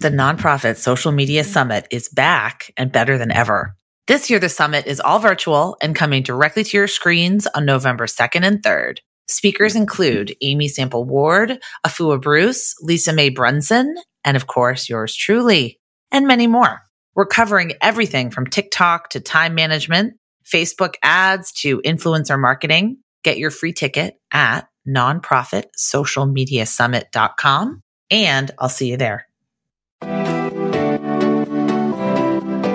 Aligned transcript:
The 0.00 0.10
Nonprofit 0.10 0.76
Social 0.76 1.10
Media 1.10 1.42
Summit 1.42 1.88
is 1.90 2.08
back 2.08 2.72
and 2.76 2.92
better 2.92 3.18
than 3.18 3.32
ever. 3.32 3.74
This 4.06 4.30
year, 4.30 4.38
the 4.38 4.48
summit 4.48 4.86
is 4.86 5.00
all 5.00 5.18
virtual 5.18 5.76
and 5.82 5.92
coming 5.92 6.22
directly 6.22 6.62
to 6.62 6.76
your 6.76 6.86
screens 6.86 7.48
on 7.48 7.64
November 7.64 8.06
2nd 8.06 8.46
and 8.46 8.62
3rd. 8.62 8.98
Speakers 9.26 9.74
include 9.74 10.36
Amy 10.40 10.68
Sample 10.68 11.04
Ward, 11.04 11.58
Afua 11.84 12.22
Bruce, 12.22 12.76
Lisa 12.80 13.12
Mae 13.12 13.30
Brunson, 13.30 13.96
and 14.24 14.36
of 14.36 14.46
course, 14.46 14.88
yours 14.88 15.16
truly, 15.16 15.80
and 16.12 16.28
many 16.28 16.46
more. 16.46 16.82
We're 17.16 17.26
covering 17.26 17.72
everything 17.82 18.30
from 18.30 18.46
TikTok 18.46 19.10
to 19.10 19.18
time 19.18 19.56
management, 19.56 20.14
Facebook 20.44 20.94
ads 21.02 21.50
to 21.62 21.80
influencer 21.80 22.40
marketing. 22.40 22.98
Get 23.24 23.38
your 23.38 23.50
free 23.50 23.72
ticket 23.72 24.14
at 24.30 24.68
nonprofitsocialmediasummit.com 24.86 27.82
and 28.10 28.50
I'll 28.58 28.68
see 28.68 28.90
you 28.90 28.96
there. 28.96 29.27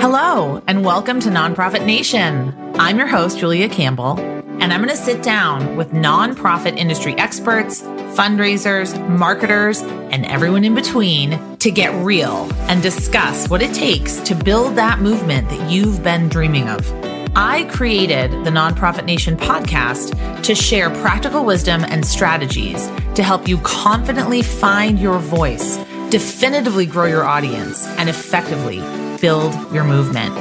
Hello, 0.04 0.62
and 0.68 0.84
welcome 0.84 1.20
to 1.22 1.30
Nonprofit 1.30 1.86
Nation. 1.86 2.54
I'm 2.76 2.98
your 2.98 3.08
host, 3.08 3.40
Julia 3.40 3.70
Campbell, 3.70 4.20
and 4.20 4.74
I'm 4.74 4.84
going 4.84 4.90
to 4.90 4.98
sit 4.98 5.24
down 5.24 5.78
with 5.78 5.92
nonprofit 5.92 6.76
industry 6.78 7.16
experts, 7.18 7.82
fundraisers, 7.82 9.00
marketers, 9.10 9.82
and 9.82 10.26
everyone 10.26 10.66
in 10.66 10.76
between 10.76 11.58
to 11.60 11.72
get 11.72 11.94
real 12.04 12.52
and 12.64 12.84
discuss 12.84 13.48
what 13.48 13.62
it 13.62 13.74
takes 13.74 14.18
to 14.22 14.36
build 14.36 14.76
that 14.76 15.00
movement 15.00 15.50
that 15.50 15.72
you've 15.72 16.04
been 16.04 16.28
dreaming 16.28 16.68
of. 16.68 16.92
I 17.36 17.64
created 17.72 18.32
the 18.44 18.52
Nonprofit 18.52 19.06
Nation 19.06 19.38
podcast 19.38 20.44
to 20.44 20.54
share 20.54 20.90
practical 20.90 21.46
wisdom 21.46 21.84
and 21.86 22.06
strategies 22.06 22.86
to 23.16 23.24
help 23.24 23.48
you 23.48 23.58
confidently 23.60 24.44
find 24.44 25.00
your 25.00 25.18
voice, 25.18 25.78
definitively 26.14 26.86
grow 26.86 27.06
your 27.06 27.24
audience, 27.24 27.88
and 27.98 28.08
effectively 28.08 28.78
build 29.20 29.52
your 29.74 29.84
movement. 29.84 30.32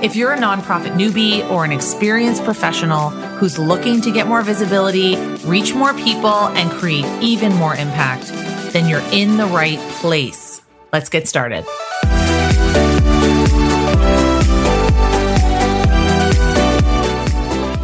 If 0.00 0.14
you're 0.14 0.30
a 0.30 0.38
nonprofit 0.38 0.92
newbie 0.92 1.44
or 1.50 1.64
an 1.64 1.72
experienced 1.72 2.44
professional 2.44 3.10
who's 3.10 3.58
looking 3.58 4.00
to 4.02 4.12
get 4.12 4.28
more 4.28 4.42
visibility, 4.42 5.16
reach 5.44 5.74
more 5.74 5.92
people, 5.94 6.46
and 6.54 6.70
create 6.70 7.04
even 7.20 7.52
more 7.56 7.74
impact, 7.74 8.28
then 8.72 8.88
you're 8.88 9.02
in 9.10 9.38
the 9.38 9.46
right 9.46 9.80
place. 10.00 10.62
Let's 10.92 11.08
get 11.08 11.26
started. 11.26 11.66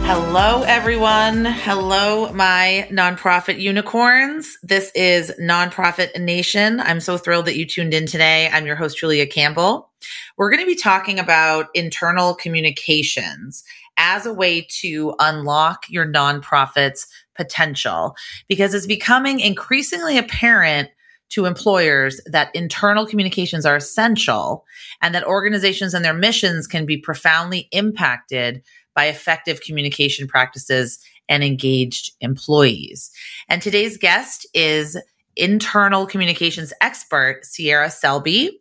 Hello, 0.07 0.63
everyone. 0.65 1.47
Hello, 1.47 2.31
my 2.35 2.87
nonprofit 2.93 3.59
unicorns. 3.59 4.59
This 4.63 4.93
is 4.95 5.33
Nonprofit 5.41 6.21
Nation. 6.21 6.79
I'm 6.81 7.01
so 7.01 7.17
thrilled 7.17 7.47
that 7.47 7.57
you 7.57 7.65
tuned 7.65 7.95
in 7.95 8.05
today. 8.05 8.51
I'm 8.53 8.67
your 8.67 8.77
host, 8.77 8.99
Julia 8.99 9.27
Campbell. 9.27 9.91
We're 10.37 10.51
going 10.51 10.61
to 10.61 10.67
be 10.67 10.77
talking 10.77 11.19
about 11.19 11.69
internal 11.73 12.35
communications 12.35 13.65
as 13.97 14.27
a 14.27 14.35
way 14.35 14.67
to 14.83 15.15
unlock 15.21 15.85
your 15.89 16.07
nonprofit's 16.07 17.07
potential 17.35 18.15
because 18.47 18.75
it's 18.75 18.87
becoming 18.87 19.41
increasingly 19.41 20.19
apparent 20.19 20.91
to 21.31 21.47
employers 21.47 22.21
that 22.27 22.55
internal 22.55 23.07
communications 23.07 23.65
are 23.65 23.77
essential 23.77 24.67
and 25.01 25.15
that 25.15 25.25
organizations 25.25 25.95
and 25.95 26.05
their 26.05 26.15
missions 26.15 26.67
can 26.67 26.85
be 26.85 26.99
profoundly 26.99 27.69
impacted 27.73 28.63
by 28.95 29.07
effective 29.07 29.61
communication 29.61 30.27
practices 30.27 30.99
and 31.29 31.43
engaged 31.43 32.13
employees. 32.21 33.11
And 33.49 33.63
today's 33.63 33.97
guest 33.97 34.47
is 34.55 35.01
internal 35.37 36.07
communications 36.07 36.73
expert 36.81 37.45
Sierra 37.45 37.91
Selby. 37.91 38.61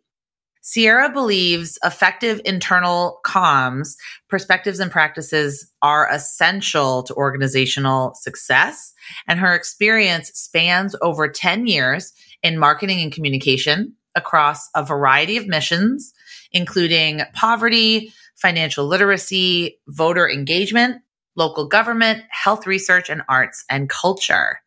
Sierra 0.62 1.10
believes 1.10 1.78
effective 1.84 2.40
internal 2.46 3.20
comms, 3.26 3.96
perspectives, 4.30 4.80
and 4.80 4.90
practices 4.90 5.70
are 5.82 6.08
essential 6.10 7.02
to 7.02 7.14
organizational 7.14 8.14
success. 8.14 8.94
And 9.28 9.38
her 9.38 9.54
experience 9.54 10.30
spans 10.32 10.96
over 11.02 11.28
10 11.28 11.66
years 11.66 12.14
in 12.42 12.58
marketing 12.58 13.02
and 13.02 13.12
communication 13.12 13.94
across 14.14 14.70
a 14.74 14.82
variety 14.82 15.36
of 15.36 15.46
missions, 15.46 16.14
including 16.52 17.20
poverty, 17.34 18.10
financial 18.36 18.86
literacy, 18.86 19.78
voter 19.88 20.28
engagement, 20.28 21.02
local 21.36 21.66
government, 21.66 22.22
health 22.30 22.66
research, 22.66 23.10
and 23.10 23.22
arts 23.28 23.64
and 23.70 23.88
culture. 23.88 24.60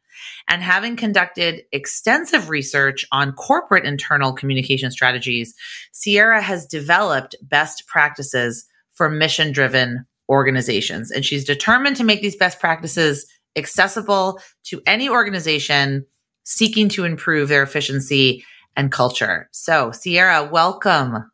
And 0.49 0.63
having 0.63 0.95
conducted 0.95 1.63
extensive 1.71 2.49
research 2.49 3.05
on 3.11 3.33
corporate 3.33 3.85
internal 3.85 4.33
communication 4.33 4.91
strategies, 4.91 5.53
Sierra 5.91 6.41
has 6.41 6.65
developed 6.65 7.35
best 7.41 7.85
practices 7.87 8.65
for 8.93 9.09
mission 9.09 9.51
driven 9.51 10.05
organizations. 10.29 11.11
And 11.11 11.23
she's 11.23 11.45
determined 11.45 11.95
to 11.97 12.03
make 12.03 12.21
these 12.21 12.35
best 12.35 12.59
practices 12.59 13.25
accessible 13.55 14.39
to 14.65 14.81
any 14.85 15.09
organization 15.09 16.05
seeking 16.43 16.89
to 16.89 17.03
improve 17.03 17.49
their 17.49 17.63
efficiency 17.63 18.43
and 18.75 18.91
culture. 18.91 19.49
So, 19.51 19.91
Sierra, 19.91 20.47
welcome. 20.49 21.29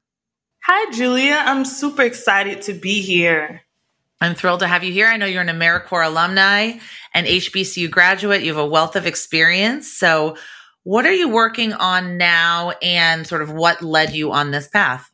Hi, 0.65 0.89
Julia. 0.91 1.41
I'm 1.43 1.65
super 1.65 2.03
excited 2.03 2.61
to 2.63 2.73
be 2.73 3.01
here. 3.01 3.63
I'm 4.21 4.33
thrilled 4.33 4.61
to 4.61 4.67
have 4.67 4.85
you 4.85 4.93
here. 4.93 5.07
I 5.07 5.17
know 5.17 5.25
you're 5.25 5.41
an 5.41 5.49
AmeriCorps 5.49 6.07
alumni 6.07 6.77
and 7.13 7.27
HBCU 7.27 7.91
graduate. 7.91 8.43
You 8.43 8.55
have 8.55 8.63
a 8.63 8.65
wealth 8.65 8.95
of 8.95 9.05
experience. 9.05 9.91
So, 9.91 10.37
what 10.83 11.05
are 11.05 11.11
you 11.11 11.27
working 11.27 11.73
on 11.73 12.17
now 12.17 12.71
and 12.81 13.27
sort 13.27 13.41
of 13.41 13.51
what 13.51 13.81
led 13.81 14.13
you 14.13 14.31
on 14.31 14.51
this 14.51 14.69
path? 14.69 15.11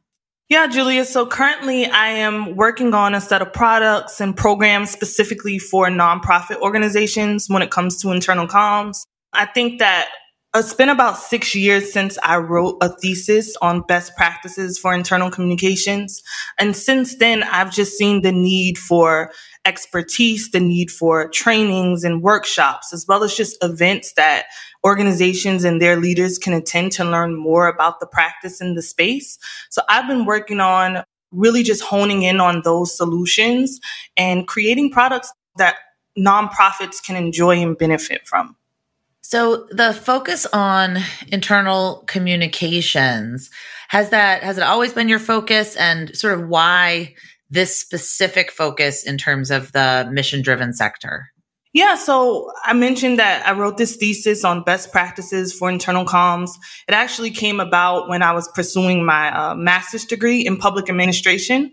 Yeah, 0.49 0.67
Julia. 0.67 1.03
So 1.03 1.25
currently 1.25 1.87
I 1.87 2.09
am 2.09 2.55
working 2.55 2.93
on 2.93 3.16
a 3.16 3.21
set 3.21 3.41
of 3.41 3.51
products 3.51 4.21
and 4.21 4.37
programs 4.37 4.91
specifically 4.91 5.57
for 5.57 5.87
nonprofit 5.87 6.61
organizations 6.61 7.47
when 7.49 7.63
it 7.63 7.71
comes 7.71 7.99
to 8.03 8.11
internal 8.11 8.47
comms. 8.47 9.03
I 9.33 9.47
think 9.47 9.79
that 9.79 10.09
it's 10.55 10.73
been 10.73 10.89
about 10.89 11.17
six 11.17 11.53
years 11.53 11.93
since 11.93 12.17
I 12.23 12.37
wrote 12.37 12.77
a 12.81 12.89
thesis 12.89 13.55
on 13.61 13.81
best 13.81 14.15
practices 14.15 14.79
for 14.79 14.95
internal 14.95 15.29
communications. 15.29 16.23
And 16.57 16.75
since 16.75 17.17
then, 17.17 17.43
I've 17.43 17.71
just 17.71 17.97
seen 17.97 18.23
the 18.23 18.31
need 18.31 18.77
for 18.77 19.31
expertise, 19.65 20.49
the 20.49 20.59
need 20.59 20.89
for 20.89 21.29
trainings 21.29 22.03
and 22.03 22.23
workshops, 22.23 22.91
as 22.93 23.05
well 23.07 23.23
as 23.23 23.35
just 23.35 23.63
events 23.63 24.13
that 24.13 24.45
organizations 24.83 25.63
and 25.63 25.79
their 25.79 25.97
leaders 25.97 26.39
can 26.39 26.53
attend 26.53 26.93
to 26.93 27.03
learn 27.03 27.35
more 27.35 27.67
about 27.67 27.99
the 27.99 28.07
practice 28.07 28.59
in 28.59 28.73
the 28.73 28.81
space. 28.81 29.37
So 29.69 29.83
I've 29.87 30.07
been 30.07 30.25
working 30.25 30.59
on 30.59 31.03
really 31.31 31.61
just 31.61 31.83
honing 31.83 32.23
in 32.23 32.39
on 32.39 32.61
those 32.63 32.95
solutions 32.97 33.79
and 34.17 34.47
creating 34.47 34.89
products 34.89 35.31
that 35.57 35.75
nonprofits 36.17 37.03
can 37.03 37.16
enjoy 37.16 37.61
and 37.61 37.77
benefit 37.77 38.25
from. 38.25 38.55
So 39.29 39.67
the 39.69 39.94
focus 39.94 40.47
on 40.47 40.97
internal 41.28 42.03
communications 42.07 43.51
has 43.90 44.09
that 44.09 44.41
has 44.41 44.57
it 44.57 44.63
always 44.63 44.91
been 44.91 45.07
your 45.07 45.19
focus 45.19 45.75
and 45.75 46.17
sort 46.17 46.34
of 46.34 46.47
why 46.47 47.13
this 47.47 47.78
specific 47.79 48.50
focus 48.50 49.03
in 49.03 49.19
terms 49.19 49.51
of 49.51 49.72
the 49.72 50.09
mission 50.12 50.41
driven 50.41 50.73
sector? 50.73 51.28
Yeah, 51.73 51.94
so 51.94 52.51
I 52.63 52.73
mentioned 52.73 53.19
that 53.19 53.45
I 53.45 53.51
wrote 53.51 53.78
this 53.78 53.97
thesis 53.97 54.44
on 54.44 54.63
best 54.63 54.91
practices 54.91 55.53
for 55.53 55.69
internal 55.69 56.06
comms. 56.06 56.50
It 56.88 56.96
actually 56.96 57.29
came 57.29 57.59
about 57.59 58.09
when 58.09 58.23
I 58.23 58.31
was 58.31 58.47
pursuing 58.56 59.06
my 59.06 59.29
uh, 59.29 59.53
master's 59.53 60.06
degree 60.06 60.44
in 60.44 60.57
public 60.57 60.90
administration. 60.90 61.72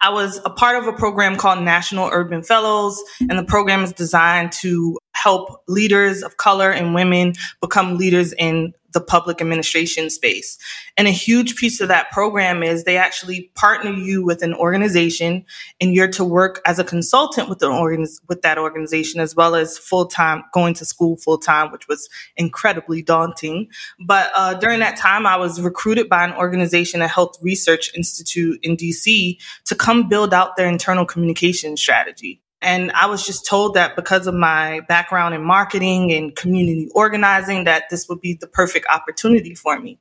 I 0.00 0.10
was 0.10 0.40
a 0.44 0.50
part 0.50 0.76
of 0.76 0.86
a 0.86 0.92
program 0.92 1.36
called 1.36 1.62
National 1.62 2.08
Urban 2.12 2.42
Fellows, 2.42 3.02
and 3.20 3.38
the 3.38 3.44
program 3.44 3.82
is 3.82 3.92
designed 3.92 4.52
to 4.52 4.98
help 5.12 5.62
leaders 5.66 6.22
of 6.22 6.36
color 6.36 6.70
and 6.70 6.94
women 6.94 7.34
become 7.60 7.98
leaders 7.98 8.32
in 8.34 8.72
the 8.92 9.00
public 9.00 9.40
administration 9.40 10.10
space. 10.10 10.58
And 10.96 11.06
a 11.06 11.12
huge 11.12 11.56
piece 11.56 11.80
of 11.80 11.88
that 11.88 12.10
program 12.10 12.62
is 12.62 12.84
they 12.84 12.96
actually 12.96 13.50
partner 13.54 13.92
you 13.92 14.24
with 14.24 14.42
an 14.42 14.54
organization 14.54 15.44
and 15.80 15.94
you're 15.94 16.08
to 16.08 16.24
work 16.24 16.60
as 16.64 16.78
a 16.78 16.84
consultant 16.84 17.48
with 17.48 17.58
the 17.58 17.68
organ- 17.68 18.06
with 18.28 18.42
that 18.42 18.58
organization 18.58 19.20
as 19.20 19.34
well 19.34 19.54
as 19.54 19.76
full 19.76 20.06
time 20.06 20.42
going 20.54 20.74
to 20.74 20.84
school 20.84 21.16
full 21.16 21.38
time, 21.38 21.70
which 21.70 21.86
was 21.88 22.08
incredibly 22.36 23.02
daunting. 23.02 23.68
But 24.00 24.30
uh, 24.34 24.54
during 24.54 24.80
that 24.80 24.96
time, 24.96 25.26
I 25.26 25.36
was 25.36 25.60
recruited 25.60 26.08
by 26.08 26.24
an 26.24 26.32
organization, 26.32 27.02
a 27.02 27.08
health 27.08 27.36
research 27.42 27.90
institute 27.94 28.58
in 28.62 28.76
DC, 28.76 29.38
to 29.66 29.74
come 29.74 30.08
build 30.08 30.32
out 30.32 30.56
their 30.56 30.68
internal 30.68 31.04
communication 31.04 31.76
strategy. 31.76 32.40
And 32.60 32.90
I 32.92 33.06
was 33.06 33.24
just 33.24 33.46
told 33.46 33.74
that 33.74 33.94
because 33.94 34.26
of 34.26 34.34
my 34.34 34.80
background 34.88 35.34
in 35.34 35.44
marketing 35.44 36.12
and 36.12 36.34
community 36.34 36.88
organizing, 36.94 37.64
that 37.64 37.84
this 37.90 38.08
would 38.08 38.20
be 38.20 38.34
the 38.34 38.48
perfect 38.48 38.86
opportunity 38.88 39.54
for 39.54 39.78
me. 39.78 40.00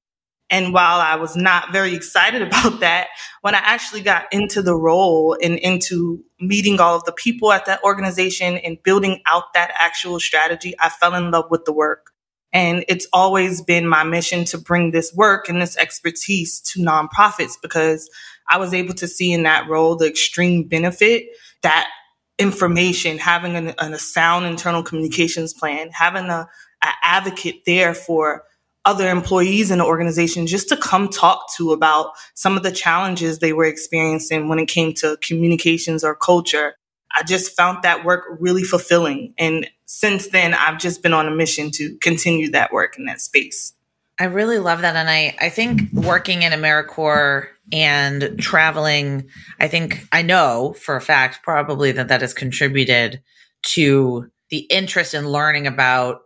And 0.49 0.73
while 0.73 0.99
I 0.99 1.15
was 1.15 1.35
not 1.35 1.71
very 1.71 1.93
excited 1.93 2.41
about 2.47 2.79
that, 2.79 3.09
when 3.41 3.53
I 3.53 3.59
actually 3.59 4.01
got 4.01 4.25
into 4.31 4.61
the 4.61 4.75
role 4.75 5.37
and 5.41 5.59
into 5.59 6.23
meeting 6.39 6.79
all 6.79 6.95
of 6.95 7.03
the 7.03 7.11
people 7.11 7.51
at 7.51 7.65
that 7.65 7.83
organization 7.83 8.57
and 8.57 8.81
building 8.83 9.21
out 9.27 9.53
that 9.53 9.71
actual 9.77 10.19
strategy, 10.19 10.73
I 10.79 10.89
fell 10.89 11.13
in 11.15 11.31
love 11.31 11.45
with 11.51 11.65
the 11.65 11.73
work. 11.73 12.11
And 12.53 12.85
it's 12.87 13.07
always 13.11 13.61
been 13.61 13.87
my 13.87 14.03
mission 14.03 14.45
to 14.45 14.57
bring 14.57 14.91
this 14.91 15.13
work 15.13 15.49
and 15.49 15.61
this 15.61 15.77
expertise 15.77 16.61
to 16.61 16.79
nonprofits 16.79 17.53
because 17.61 18.09
I 18.49 18.57
was 18.57 18.73
able 18.73 18.93
to 18.95 19.07
see 19.07 19.33
in 19.33 19.43
that 19.43 19.67
role 19.69 19.95
the 19.95 20.07
extreme 20.07 20.63
benefit 20.63 21.25
that 21.61 21.89
information, 22.39 23.17
having 23.17 23.55
an, 23.55 23.73
a 23.79 23.97
sound 23.97 24.45
internal 24.45 24.83
communications 24.83 25.53
plan, 25.53 25.89
having 25.91 26.25
a, 26.25 26.47
a 26.83 26.87
advocate 27.03 27.63
there 27.65 27.93
for 27.93 28.43
other 28.85 29.09
employees 29.09 29.69
in 29.69 29.79
the 29.79 29.85
organization 29.85 30.47
just 30.47 30.69
to 30.69 30.77
come 30.77 31.09
talk 31.09 31.45
to 31.57 31.73
about 31.73 32.11
some 32.35 32.55
of 32.55 32.63
the 32.63 32.71
challenges 32.71 33.39
they 33.39 33.51
were 33.51 33.65
experiencing 33.65 34.47
when 34.47 34.59
it 34.59 34.67
came 34.67 34.93
to 34.93 35.17
communications 35.21 36.05
or 36.05 36.15
culture. 36.15 36.73
I 37.13 37.23
just 37.23 37.55
found 37.55 37.83
that 37.83 38.05
work 38.05 38.23
really 38.39 38.63
fulfilling. 38.63 39.33
And 39.37 39.69
since 39.85 40.29
then, 40.29 40.53
I've 40.53 40.79
just 40.79 41.03
been 41.03 41.13
on 41.13 41.27
a 41.27 41.35
mission 41.35 41.71
to 41.71 41.97
continue 41.97 42.49
that 42.51 42.71
work 42.71 42.97
in 42.97 43.05
that 43.05 43.19
space. 43.19 43.73
I 44.19 44.25
really 44.25 44.57
love 44.57 44.81
that. 44.81 44.95
And 44.95 45.09
I, 45.09 45.35
I 45.39 45.49
think 45.49 45.91
working 45.91 46.43
in 46.43 46.53
AmeriCorps 46.53 47.47
and 47.71 48.35
traveling, 48.39 49.29
I 49.59 49.67
think 49.67 50.07
I 50.11 50.21
know 50.21 50.75
for 50.79 50.95
a 50.95 51.01
fact 51.01 51.43
probably 51.43 51.91
that 51.93 52.07
that 52.07 52.21
has 52.21 52.33
contributed 52.33 53.21
to 53.63 54.29
the 54.49 54.59
interest 54.69 55.13
in 55.13 55.27
learning 55.27 55.67
about 55.67 56.21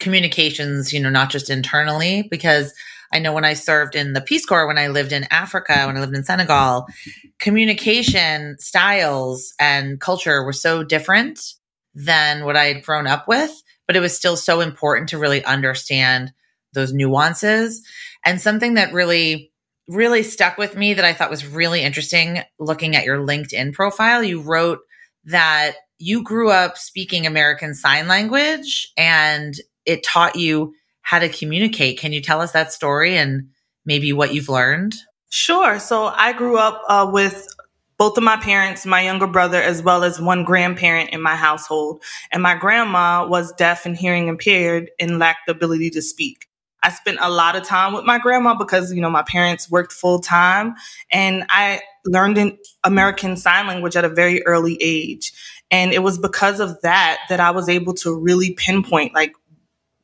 communications, 0.00 0.92
you 0.92 1.00
know, 1.00 1.10
not 1.10 1.30
just 1.30 1.48
internally, 1.48 2.26
because 2.30 2.74
I 3.12 3.18
know 3.18 3.32
when 3.32 3.44
I 3.44 3.54
served 3.54 3.94
in 3.94 4.14
the 4.14 4.20
Peace 4.20 4.44
Corps, 4.44 4.66
when 4.66 4.78
I 4.78 4.88
lived 4.88 5.12
in 5.12 5.26
Africa, 5.30 5.84
when 5.86 5.96
I 5.96 6.00
lived 6.00 6.16
in 6.16 6.24
Senegal, 6.24 6.86
communication 7.38 8.56
styles 8.58 9.54
and 9.60 10.00
culture 10.00 10.44
were 10.44 10.52
so 10.52 10.82
different 10.82 11.54
than 11.94 12.44
what 12.44 12.56
I 12.56 12.64
had 12.64 12.84
grown 12.84 13.06
up 13.06 13.28
with, 13.28 13.62
but 13.86 13.96
it 13.96 14.00
was 14.00 14.16
still 14.16 14.36
so 14.36 14.60
important 14.60 15.10
to 15.10 15.18
really 15.18 15.44
understand 15.44 16.32
those 16.72 16.92
nuances. 16.92 17.86
And 18.24 18.40
something 18.40 18.74
that 18.74 18.94
really, 18.94 19.51
really 19.94 20.22
stuck 20.22 20.58
with 20.58 20.76
me 20.76 20.94
that 20.94 21.04
I 21.04 21.12
thought 21.12 21.30
was 21.30 21.46
really 21.46 21.82
interesting 21.82 22.40
looking 22.58 22.96
at 22.96 23.04
your 23.04 23.18
LinkedIn 23.18 23.72
profile, 23.72 24.22
you 24.22 24.40
wrote 24.40 24.80
that 25.24 25.72
you 25.98 26.22
grew 26.22 26.50
up 26.50 26.76
speaking 26.76 27.26
American 27.26 27.74
Sign 27.74 28.08
Language 28.08 28.92
and 28.96 29.54
it 29.86 30.02
taught 30.02 30.36
you 30.36 30.74
how 31.02 31.18
to 31.18 31.28
communicate. 31.28 31.98
Can 31.98 32.12
you 32.12 32.20
tell 32.20 32.40
us 32.40 32.52
that 32.52 32.72
story 32.72 33.16
and 33.16 33.48
maybe 33.84 34.12
what 34.12 34.34
you've 34.34 34.48
learned? 34.48 34.94
Sure. 35.30 35.78
So 35.78 36.06
I 36.06 36.32
grew 36.32 36.58
up 36.58 36.82
uh, 36.88 37.08
with 37.12 37.48
both 37.98 38.18
of 38.18 38.24
my 38.24 38.36
parents, 38.36 38.84
my 38.84 39.02
younger 39.02 39.28
brother, 39.28 39.62
as 39.62 39.82
well 39.82 40.02
as 40.02 40.20
one 40.20 40.44
grandparent 40.44 41.10
in 41.10 41.22
my 41.22 41.36
household. 41.36 42.02
And 42.32 42.42
my 42.42 42.56
grandma 42.56 43.26
was 43.26 43.52
deaf 43.52 43.86
and 43.86 43.96
hearing 43.96 44.28
impaired 44.28 44.90
and 44.98 45.18
lacked 45.18 45.46
the 45.46 45.52
ability 45.52 45.90
to 45.90 46.02
speak. 46.02 46.48
I 46.82 46.90
spent 46.90 47.18
a 47.20 47.30
lot 47.30 47.56
of 47.56 47.62
time 47.64 47.92
with 47.92 48.04
my 48.04 48.18
grandma 48.18 48.54
because, 48.54 48.92
you 48.92 49.00
know, 49.00 49.10
my 49.10 49.22
parents 49.22 49.70
worked 49.70 49.92
full 49.92 50.18
time 50.18 50.74
and 51.10 51.44
I 51.48 51.80
learned 52.04 52.38
in 52.38 52.58
American 52.84 53.36
Sign 53.36 53.66
Language 53.66 53.96
at 53.96 54.04
a 54.04 54.08
very 54.08 54.44
early 54.46 54.76
age. 54.80 55.32
And 55.70 55.92
it 55.92 56.02
was 56.02 56.18
because 56.18 56.60
of 56.60 56.80
that 56.82 57.18
that 57.28 57.40
I 57.40 57.50
was 57.50 57.68
able 57.68 57.94
to 57.94 58.18
really 58.18 58.52
pinpoint 58.54 59.14
like 59.14 59.32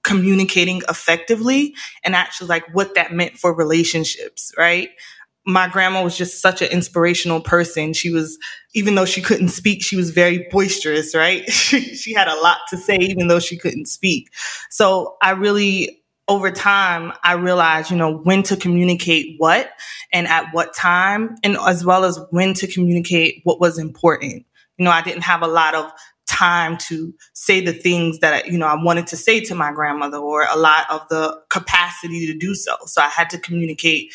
communicating 0.03 0.81
effectively 0.89 1.75
and 2.05 2.15
actually 2.15 2.49
like 2.49 2.65
what 2.75 2.95
that 2.95 3.13
meant 3.13 3.37
for 3.37 3.53
relationships, 3.53 4.53
right? 4.57 4.89
My 5.45 5.69
grandma 5.69 6.03
was 6.03 6.17
just 6.17 6.41
such 6.41 6.63
an 6.63 6.71
inspirational 6.71 7.41
person. 7.41 7.93
She 7.93 8.11
was, 8.11 8.39
even 8.75 8.95
though 8.95 9.05
she 9.05 9.21
couldn't 9.21 9.49
speak, 9.49 9.83
she 9.83 9.97
was 9.97 10.11
very 10.11 10.47
boisterous, 10.51 11.15
right? 11.15 11.49
she 11.51 12.15
had 12.15 12.29
a 12.29 12.41
lot 12.41 12.59
to 12.71 12.77
say, 12.77 12.97
even 12.97 13.29
though 13.29 13.41
she 13.41 13.57
couldn't 13.57 13.87
speak. 13.87 14.31
So 14.71 15.17
I 15.23 15.33
really, 15.33 15.98
over 16.29 16.51
time, 16.51 17.13
I 17.23 17.33
realized, 17.33 17.91
you 17.91 17.97
know, 17.97 18.19
when 18.19 18.43
to 18.45 18.57
communicate 18.57 19.37
what 19.39 19.71
and 20.13 20.27
at 20.27 20.47
what 20.53 20.75
time, 20.75 21.37
and 21.43 21.57
as 21.57 21.85
well 21.85 22.05
as 22.05 22.21
when 22.31 22.55
to 22.55 22.67
communicate 22.67 23.41
what 23.45 23.61
was 23.61 23.79
important. 23.79 24.45
You 24.77 24.85
know, 24.85 24.91
I 24.91 25.03
didn't 25.03 25.23
have 25.23 25.43
a 25.43 25.49
lot 25.49 25.75
of 25.75 25.91
time 26.29 26.77
to 26.77 27.13
say 27.33 27.61
the 27.61 27.73
things 27.73 28.19
that 28.21 28.47
you 28.47 28.59
know 28.59 28.67
I 28.67 28.81
wanted 28.81 29.07
to 29.09 29.17
say 29.17 29.41
to 29.41 29.55
my 29.55 29.73
grandmother 29.73 30.19
or 30.19 30.47
a 30.49 30.57
lot 30.57 30.85
of 30.91 31.09
the 31.09 31.41
capacity 31.49 32.27
to 32.27 32.35
do 32.37 32.55
so. 32.55 32.77
So 32.85 33.03
I 33.03 33.09
had 33.09 33.31
to 33.31 33.39
communicate 33.39 34.13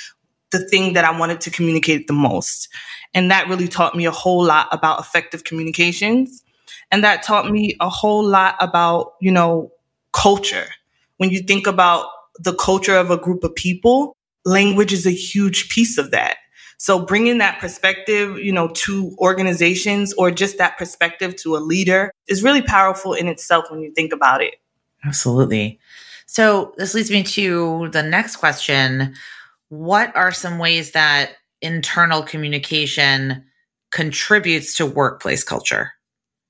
the 0.52 0.60
thing 0.70 0.94
that 0.94 1.04
I 1.04 1.18
wanted 1.18 1.42
to 1.42 1.50
communicate 1.50 2.08
the 2.08 2.14
most. 2.14 2.70
And 3.14 3.30
that 3.32 3.50
really 3.50 3.68
taught 3.68 3.96
me 3.96 4.06
a 4.06 4.12
whole 4.12 4.44
lot 4.44 4.68
about 4.72 5.00
effective 5.00 5.44
communications. 5.44 6.44
And 6.92 7.04
that 7.04 7.24
taught 7.24 7.50
me 7.50 7.76
a 7.80 7.90
whole 7.90 8.24
lot 8.24 8.56
about, 8.60 9.14
you 9.20 9.32
know, 9.32 9.72
culture. 10.14 10.68
When 11.24 11.32
you 11.32 11.40
think 11.40 11.68
about 11.68 12.08
the 12.38 12.54
culture 12.54 12.98
of 12.98 13.10
a 13.10 13.16
group 13.16 13.46
of 13.46 13.56
people, 13.56 14.18
language 14.44 14.92
is 14.92 15.08
a 15.08 15.12
huge 15.12 15.70
piece 15.70 15.98
of 15.98 16.12
that. 16.12 16.36
So 16.80 17.00
bringing 17.00 17.38
that 17.38 17.62
perspective, 17.62 18.40
you 18.40 18.52
know, 18.52 18.68
to 18.68 19.16
organizations 19.20 20.12
or 20.16 20.32
just 20.32 20.58
that 20.58 20.78
perspective 20.78 21.38
to 21.38 21.56
a 21.56 21.60
leader 21.60 22.12
is 22.28 22.44
really 22.44 22.62
powerful 22.62 23.14
in 23.14 23.30
itself 23.30 23.72
when 23.72 23.80
you 23.80 23.94
think 23.94 24.12
about 24.12 24.44
it. 24.44 24.56
Absolutely. 25.06 25.80
So 26.26 26.74
this 26.76 26.94
leads 26.94 27.10
me 27.10 27.24
to 27.24 27.88
the 27.94 28.04
next 28.04 28.36
question. 28.36 29.16
What 29.70 30.14
are 30.18 30.34
some 30.34 30.58
ways 30.58 30.92
that 30.92 31.38
internal 31.62 32.22
communication 32.24 33.46
contributes 33.94 34.76
to 34.76 34.86
workplace 34.86 35.46
culture? 35.46 35.94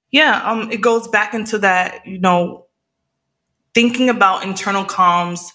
Yeah, 0.10 0.42
um, 0.44 0.72
it 0.72 0.82
goes 0.82 1.08
back 1.08 1.36
into 1.36 1.60
that, 1.60 2.08
you 2.08 2.18
know, 2.18 2.66
thinking 3.74 4.10
about 4.10 4.44
internal 4.44 4.86
comms 4.86 5.52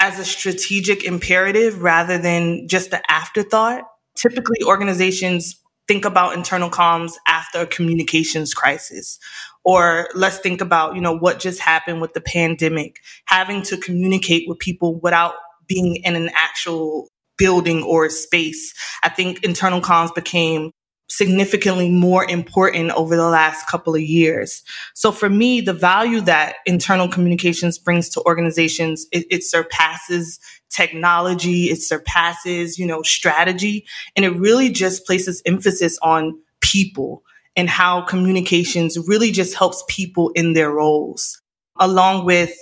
as 0.00 0.18
a 0.18 0.24
strategic 0.24 1.04
imperative 1.04 1.82
rather 1.82 2.18
than 2.18 2.68
just 2.68 2.90
the 2.90 3.02
afterthought. 3.10 3.84
Typically 4.16 4.62
organizations 4.64 5.56
think 5.86 6.04
about 6.04 6.34
internal 6.34 6.70
comms 6.70 7.14
after 7.26 7.60
a 7.60 7.66
communications 7.66 8.54
crisis 8.54 9.18
or 9.64 10.08
let's 10.14 10.38
think 10.38 10.60
about 10.60 10.94
you 10.94 11.00
know 11.00 11.16
what 11.16 11.38
just 11.38 11.60
happened 11.60 12.00
with 12.00 12.12
the 12.14 12.20
pandemic. 12.20 12.96
Having 13.26 13.62
to 13.62 13.76
communicate 13.76 14.48
with 14.48 14.58
people 14.58 14.98
without 15.00 15.34
being 15.66 15.96
in 15.96 16.16
an 16.16 16.30
actual 16.34 17.08
building 17.36 17.82
or 17.82 18.08
space. 18.10 18.74
I 19.02 19.08
think 19.08 19.44
internal 19.44 19.80
comms 19.80 20.14
became 20.14 20.72
significantly 21.10 21.90
more 21.90 22.24
important 22.30 22.92
over 22.92 23.16
the 23.16 23.28
last 23.28 23.68
couple 23.68 23.94
of 23.94 24.00
years. 24.00 24.62
So 24.94 25.10
for 25.10 25.28
me, 25.28 25.60
the 25.60 25.72
value 25.72 26.20
that 26.22 26.56
internal 26.66 27.08
communications 27.08 27.78
brings 27.78 28.08
to 28.10 28.22
organizations, 28.24 29.06
it, 29.12 29.26
it, 29.28 29.42
surpasses 29.42 30.38
technology, 30.70 31.64
it 31.64 31.82
surpasses, 31.82 32.78
you 32.78 32.86
know, 32.86 33.02
strategy, 33.02 33.86
and 34.14 34.24
it 34.24 34.30
really 34.30 34.70
just 34.70 35.04
places 35.04 35.42
emphasis 35.44 35.98
on 36.00 36.38
people 36.60 37.24
and 37.56 37.68
how 37.68 38.02
communications 38.02 38.96
really 39.08 39.32
just 39.32 39.54
helps 39.54 39.82
people 39.88 40.30
in 40.30 40.52
their 40.52 40.70
roles 40.70 41.42
along 41.80 42.24
with 42.24 42.52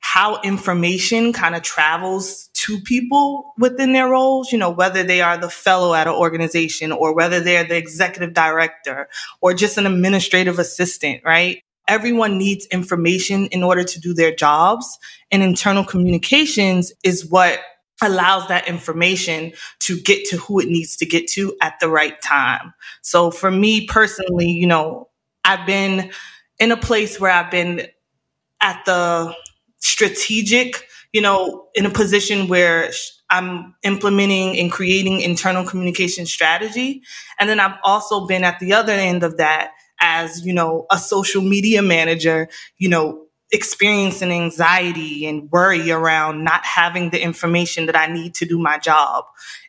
how 0.00 0.40
information 0.42 1.32
kind 1.32 1.56
of 1.56 1.62
travels 1.62 2.47
people 2.82 3.54
within 3.58 3.92
their 3.92 4.08
roles, 4.08 4.52
you 4.52 4.58
know, 4.58 4.70
whether 4.70 5.02
they 5.02 5.20
are 5.20 5.36
the 5.36 5.50
fellow 5.50 5.94
at 5.94 6.06
an 6.06 6.14
organization 6.14 6.92
or 6.92 7.14
whether 7.14 7.40
they're 7.40 7.64
the 7.64 7.76
executive 7.76 8.34
director 8.34 9.08
or 9.40 9.54
just 9.54 9.78
an 9.78 9.86
administrative 9.86 10.58
assistant, 10.58 11.22
right? 11.24 11.62
Everyone 11.86 12.36
needs 12.36 12.66
information 12.66 13.46
in 13.46 13.62
order 13.62 13.82
to 13.82 14.00
do 14.00 14.12
their 14.12 14.34
jobs 14.34 14.98
and 15.30 15.42
internal 15.42 15.84
communications 15.84 16.92
is 17.02 17.24
what 17.26 17.60
allows 18.00 18.46
that 18.48 18.68
information 18.68 19.52
to 19.80 19.98
get 20.00 20.24
to 20.26 20.36
who 20.36 20.60
it 20.60 20.68
needs 20.68 20.96
to 20.96 21.06
get 21.06 21.26
to 21.28 21.56
at 21.60 21.74
the 21.80 21.88
right 21.88 22.20
time. 22.22 22.72
So 23.02 23.30
for 23.30 23.50
me 23.50 23.86
personally, 23.86 24.50
you 24.50 24.66
know, 24.66 25.08
I've 25.44 25.66
been 25.66 26.10
in 26.58 26.72
a 26.72 26.76
place 26.76 27.18
where 27.18 27.30
I've 27.30 27.50
been 27.50 27.88
at 28.60 28.84
the 28.84 29.34
strategic, 29.78 30.84
you 31.12 31.20
know, 31.20 31.66
in 31.74 31.86
a 31.86 31.90
position 31.90 32.48
where 32.48 32.90
I'm 33.30 33.74
implementing 33.82 34.58
and 34.58 34.70
creating 34.70 35.20
internal 35.20 35.64
communication 35.64 36.26
strategy. 36.26 37.02
And 37.38 37.48
then 37.48 37.60
I've 37.60 37.78
also 37.84 38.26
been 38.26 38.44
at 38.44 38.58
the 38.58 38.72
other 38.72 38.92
end 38.92 39.22
of 39.22 39.36
that 39.36 39.72
as, 40.00 40.44
you 40.44 40.52
know, 40.52 40.86
a 40.90 40.98
social 40.98 41.42
media 41.42 41.82
manager, 41.82 42.48
you 42.78 42.88
know, 42.88 43.26
experiencing 43.50 44.30
anxiety 44.30 45.26
and 45.26 45.50
worry 45.50 45.90
around 45.90 46.44
not 46.44 46.64
having 46.64 47.10
the 47.10 47.22
information 47.22 47.86
that 47.86 47.96
I 47.96 48.06
need 48.06 48.34
to 48.36 48.44
do 48.44 48.58
my 48.58 48.78
job. 48.78 49.24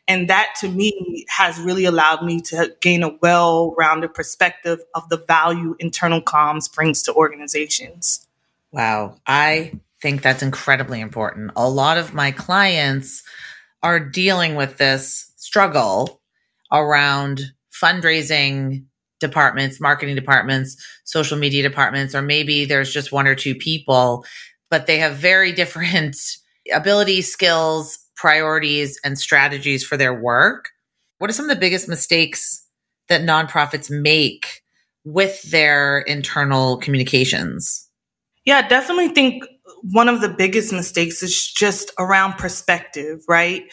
And 0.06 0.28
that 0.28 0.54
to 0.60 0.68
me 0.68 1.24
has 1.28 1.58
really 1.60 1.84
allowed 1.84 2.24
me 2.24 2.40
to 2.42 2.74
gain 2.80 3.02
a 3.02 3.16
well 3.22 3.74
rounded 3.78 4.12
perspective 4.12 4.80
of 4.94 5.08
the 5.08 5.16
value 5.16 5.76
internal 5.78 6.20
comms 6.20 6.72
brings 6.72 7.02
to 7.04 7.14
organizations. 7.14 8.26
Wow. 8.72 9.16
I 9.26 9.80
think 10.02 10.22
that's 10.22 10.42
incredibly 10.42 11.00
important. 11.00 11.52
A 11.56 11.68
lot 11.68 11.98
of 11.98 12.14
my 12.14 12.30
clients 12.30 13.22
are 13.82 14.00
dealing 14.00 14.54
with 14.54 14.78
this 14.78 15.32
struggle 15.36 16.20
around 16.72 17.40
fundraising 17.72 18.84
departments, 19.20 19.80
marketing 19.80 20.14
departments, 20.14 20.76
social 21.04 21.38
media 21.38 21.62
departments, 21.62 22.14
or 22.14 22.22
maybe 22.22 22.64
there's 22.64 22.92
just 22.92 23.12
one 23.12 23.26
or 23.26 23.34
two 23.34 23.54
people 23.54 24.24
but 24.70 24.86
they 24.86 24.98
have 24.98 25.16
very 25.16 25.52
different 25.60 26.16
abilities, 26.72 27.30
skills, 27.30 27.98
priorities, 28.16 28.98
and 29.04 29.18
strategies 29.18 29.84
for 29.84 29.96
their 29.96 30.14
work. 30.14 30.70
What 31.18 31.28
are 31.28 31.34
some 31.34 31.48
of 31.48 31.54
the 31.54 31.60
biggest 31.60 31.88
mistakes 31.88 32.66
that 33.08 33.22
nonprofits 33.22 33.90
make 33.90 34.62
with 35.04 35.42
their 35.50 36.00
internal 36.00 36.78
communications? 36.78 37.88
Yeah, 38.46 38.66
definitely 38.66 39.08
think 39.08 39.44
one 39.82 40.08
of 40.08 40.20
the 40.20 40.28
biggest 40.28 40.72
mistakes 40.72 41.22
is 41.22 41.52
just 41.52 41.92
around 41.98 42.34
perspective, 42.34 43.20
right? 43.28 43.64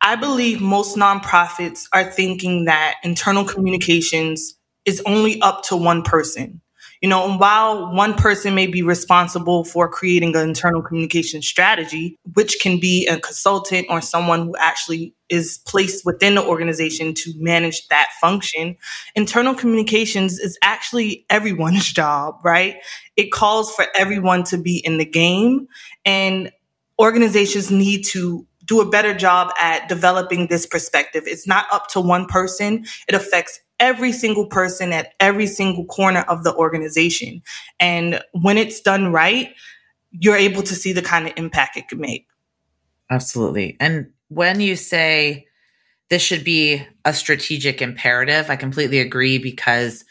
I 0.00 0.16
believe 0.16 0.60
most 0.60 0.96
nonprofits 0.96 1.84
are 1.92 2.10
thinking 2.10 2.66
that 2.66 2.96
internal 3.04 3.44
communications 3.44 4.54
is 4.84 5.02
only 5.06 5.40
up 5.42 5.62
to 5.64 5.76
one 5.76 6.02
person. 6.02 6.60
You 7.04 7.10
know, 7.10 7.30
and 7.30 7.38
while 7.38 7.92
one 7.94 8.14
person 8.14 8.54
may 8.54 8.66
be 8.66 8.80
responsible 8.80 9.62
for 9.62 9.90
creating 9.90 10.34
an 10.36 10.48
internal 10.48 10.80
communication 10.80 11.42
strategy, 11.42 12.16
which 12.32 12.56
can 12.62 12.80
be 12.80 13.06
a 13.06 13.20
consultant 13.20 13.88
or 13.90 14.00
someone 14.00 14.46
who 14.46 14.56
actually 14.56 15.14
is 15.28 15.58
placed 15.66 16.06
within 16.06 16.34
the 16.34 16.42
organization 16.42 17.12
to 17.12 17.34
manage 17.36 17.86
that 17.88 18.08
function, 18.22 18.78
internal 19.14 19.54
communications 19.54 20.38
is 20.38 20.58
actually 20.62 21.26
everyone's 21.28 21.92
job, 21.92 22.36
right? 22.42 22.76
It 23.16 23.30
calls 23.32 23.70
for 23.74 23.84
everyone 23.94 24.44
to 24.44 24.56
be 24.56 24.78
in 24.78 24.96
the 24.96 25.04
game 25.04 25.68
and 26.06 26.50
organizations 26.98 27.70
need 27.70 28.04
to 28.12 28.46
do 28.64 28.80
a 28.80 28.88
better 28.88 29.14
job 29.14 29.52
at 29.60 29.88
developing 29.88 30.46
this 30.46 30.66
perspective. 30.66 31.24
It's 31.26 31.46
not 31.46 31.66
up 31.72 31.88
to 31.88 32.00
one 32.00 32.26
person. 32.26 32.84
It 33.08 33.14
affects 33.14 33.60
every 33.80 34.12
single 34.12 34.46
person 34.46 34.92
at 34.92 35.12
every 35.20 35.46
single 35.46 35.84
corner 35.86 36.20
of 36.28 36.44
the 36.44 36.54
organization. 36.54 37.42
And 37.80 38.22
when 38.32 38.56
it's 38.56 38.80
done 38.80 39.12
right, 39.12 39.50
you're 40.12 40.36
able 40.36 40.62
to 40.62 40.74
see 40.74 40.92
the 40.92 41.02
kind 41.02 41.26
of 41.26 41.32
impact 41.36 41.76
it 41.76 41.88
can 41.88 42.00
make. 42.00 42.26
Absolutely. 43.10 43.76
And 43.80 44.10
when 44.28 44.60
you 44.60 44.76
say 44.76 45.46
this 46.08 46.22
should 46.22 46.44
be 46.44 46.86
a 47.04 47.12
strategic 47.12 47.82
imperative, 47.82 48.48
I 48.48 48.56
completely 48.56 49.00
agree 49.00 49.38
because 49.38 50.04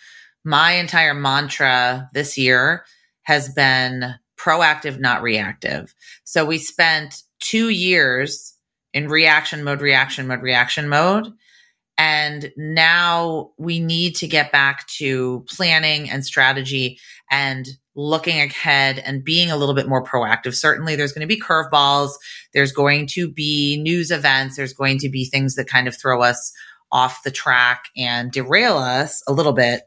my 0.43 0.74
entire 0.74 1.13
mantra 1.13 2.10
this 2.13 2.38
year 2.38 2.86
has 3.24 3.53
been 3.53 4.13
proactive, 4.38 5.00
not 5.00 5.22
reactive. 5.22 5.95
So 6.25 6.45
we 6.45 6.57
spent 6.57 7.24
two 7.44 7.70
years 7.70 8.58
in 8.94 9.08
reaction 9.08 9.64
mode, 9.64 9.82
reaction 9.82 10.28
mode, 10.28 10.42
reaction 10.42 10.90
mode. 10.90 11.32
And 11.98 12.52
now 12.58 13.52
we 13.60 13.80
need 13.80 14.16
to 14.16 14.28
get 14.28 14.52
back 14.52 14.88
to 14.98 15.46
planning 15.48 16.10
and 16.10 16.26
strategy 16.26 17.00
and 17.30 17.68
looking 17.96 18.42
ahead 18.42 18.98
and 18.98 19.24
being 19.24 19.52
a 19.52 19.58
little 19.58 19.76
bit 19.76 19.88
more 19.88 20.04
proactive. 20.04 20.56
Certainly, 20.56 20.96
there's 20.96 21.14
going 21.14 21.28
to 21.28 21.36
be 21.36 21.40
curveballs. 21.40 22.12
There's 22.54 22.72
going 22.72 23.08
to 23.08 23.32
be 23.32 23.80
news 23.82 24.10
events. 24.10 24.56
There's 24.56 24.74
going 24.74 24.98
to 25.00 25.10
be 25.10 25.26
things 25.26 25.56
that 25.56 25.68
kind 25.68 25.88
of 25.88 25.96
throw 25.96 26.24
us 26.24 26.52
off 26.92 27.24
the 27.24 27.32
track 27.32 27.86
and 27.96 28.32
derail 28.32 28.78
us 28.78 29.22
a 29.28 29.34
little 29.34 29.54
bit. 29.54 29.84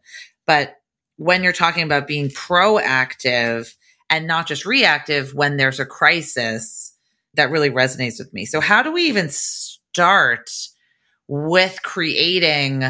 But 0.47 0.77
when 1.17 1.43
you're 1.43 1.53
talking 1.53 1.83
about 1.83 2.07
being 2.07 2.29
proactive 2.29 3.75
and 4.11 4.27
not 4.27 4.47
just 4.47 4.65
reactive 4.65 5.35
when 5.35 5.57
there's 5.57 5.81
a 5.81 5.87
crisis, 5.87 6.96
that 7.37 7.51
really 7.51 7.71
resonates 7.71 8.19
with 8.19 8.33
me. 8.33 8.45
So, 8.45 8.61
how 8.61 8.83
do 8.83 8.93
we 8.93 9.03
even 9.03 9.29
start? 9.31 10.51
with 11.29 11.83
creating 11.83 12.85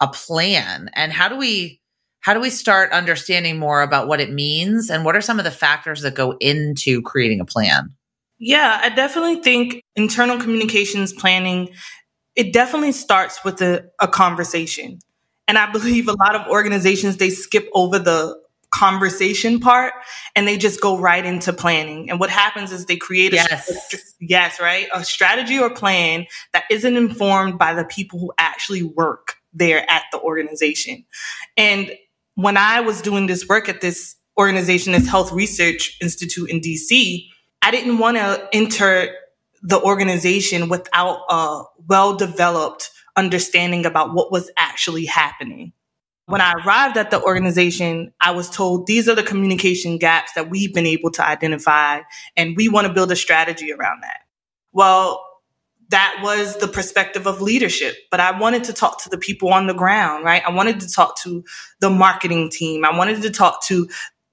a 0.00 0.08
plan 0.08 0.90
and 0.94 1.12
how 1.12 1.28
do 1.28 1.36
we 1.36 1.80
how 2.20 2.34
do 2.34 2.40
we 2.40 2.50
start 2.50 2.90
understanding 2.90 3.58
more 3.58 3.82
about 3.82 4.08
what 4.08 4.20
it 4.20 4.32
means 4.32 4.90
and 4.90 5.04
what 5.04 5.14
are 5.14 5.20
some 5.20 5.38
of 5.38 5.44
the 5.44 5.50
factors 5.50 6.02
that 6.02 6.14
go 6.14 6.36
into 6.40 7.00
creating 7.02 7.40
a 7.40 7.44
plan 7.44 7.94
yeah 8.38 8.80
i 8.82 8.88
definitely 8.90 9.36
think 9.36 9.82
internal 9.94 10.38
communications 10.38 11.12
planning 11.12 11.68
it 12.34 12.52
definitely 12.52 12.92
starts 12.92 13.42
with 13.44 13.62
a, 13.62 13.84
a 14.00 14.08
conversation 14.08 14.98
and 15.48 15.56
i 15.56 15.70
believe 15.70 16.08
a 16.08 16.12
lot 16.12 16.34
of 16.34 16.46
organizations 16.48 17.16
they 17.16 17.30
skip 17.30 17.68
over 17.72 17.98
the 17.98 18.36
conversation 18.76 19.58
part 19.58 19.94
and 20.34 20.46
they 20.46 20.58
just 20.58 20.82
go 20.82 20.98
right 20.98 21.24
into 21.24 21.52
planning. 21.52 22.10
And 22.10 22.20
what 22.20 22.28
happens 22.28 22.72
is 22.72 22.84
they 22.84 22.96
create 22.96 23.32
a, 23.32 23.36
yes. 23.36 24.14
yes, 24.20 24.60
right? 24.60 24.86
A 24.92 25.02
strategy 25.02 25.58
or 25.58 25.70
plan 25.70 26.26
that 26.52 26.64
isn't 26.70 26.96
informed 26.96 27.58
by 27.58 27.72
the 27.72 27.84
people 27.86 28.18
who 28.18 28.32
actually 28.36 28.82
work 28.82 29.36
there 29.54 29.90
at 29.90 30.02
the 30.12 30.20
organization. 30.20 31.06
And 31.56 31.90
when 32.34 32.58
I 32.58 32.80
was 32.80 33.00
doing 33.00 33.26
this 33.26 33.48
work 33.48 33.70
at 33.70 33.80
this 33.80 34.14
organization, 34.38 34.92
this 34.92 35.08
Health 35.08 35.32
Research 35.32 35.96
Institute 36.02 36.50
in 36.50 36.60
DC, 36.60 37.26
I 37.62 37.70
didn't 37.70 37.96
want 37.96 38.18
to 38.18 38.46
enter 38.52 39.08
the 39.62 39.80
organization 39.80 40.68
without 40.68 41.20
a 41.30 41.62
well 41.88 42.14
developed 42.14 42.90
understanding 43.16 43.86
about 43.86 44.12
what 44.12 44.30
was 44.30 44.50
actually 44.58 45.06
happening. 45.06 45.72
When 46.26 46.40
I 46.40 46.54
arrived 46.54 46.96
at 46.96 47.12
the 47.12 47.22
organization, 47.22 48.12
I 48.20 48.32
was 48.32 48.50
told 48.50 48.86
these 48.86 49.08
are 49.08 49.14
the 49.14 49.22
communication 49.22 49.96
gaps 49.96 50.32
that 50.34 50.50
we've 50.50 50.74
been 50.74 50.86
able 50.86 51.12
to 51.12 51.26
identify, 51.26 52.00
and 52.36 52.56
we 52.56 52.68
want 52.68 52.88
to 52.88 52.92
build 52.92 53.12
a 53.12 53.16
strategy 53.16 53.72
around 53.72 54.02
that. 54.02 54.20
Well, 54.72 55.24
that 55.90 56.18
was 56.24 56.56
the 56.56 56.66
perspective 56.66 57.28
of 57.28 57.40
leadership, 57.40 57.94
but 58.10 58.18
I 58.18 58.36
wanted 58.36 58.64
to 58.64 58.72
talk 58.72 59.04
to 59.04 59.08
the 59.08 59.18
people 59.18 59.52
on 59.52 59.68
the 59.68 59.74
ground, 59.74 60.24
right? 60.24 60.42
I 60.44 60.50
wanted 60.50 60.80
to 60.80 60.90
talk 60.90 61.16
to 61.22 61.44
the 61.78 61.90
marketing 61.90 62.50
team. 62.50 62.84
I 62.84 62.96
wanted 62.96 63.22
to 63.22 63.30
talk 63.30 63.64
to 63.66 63.88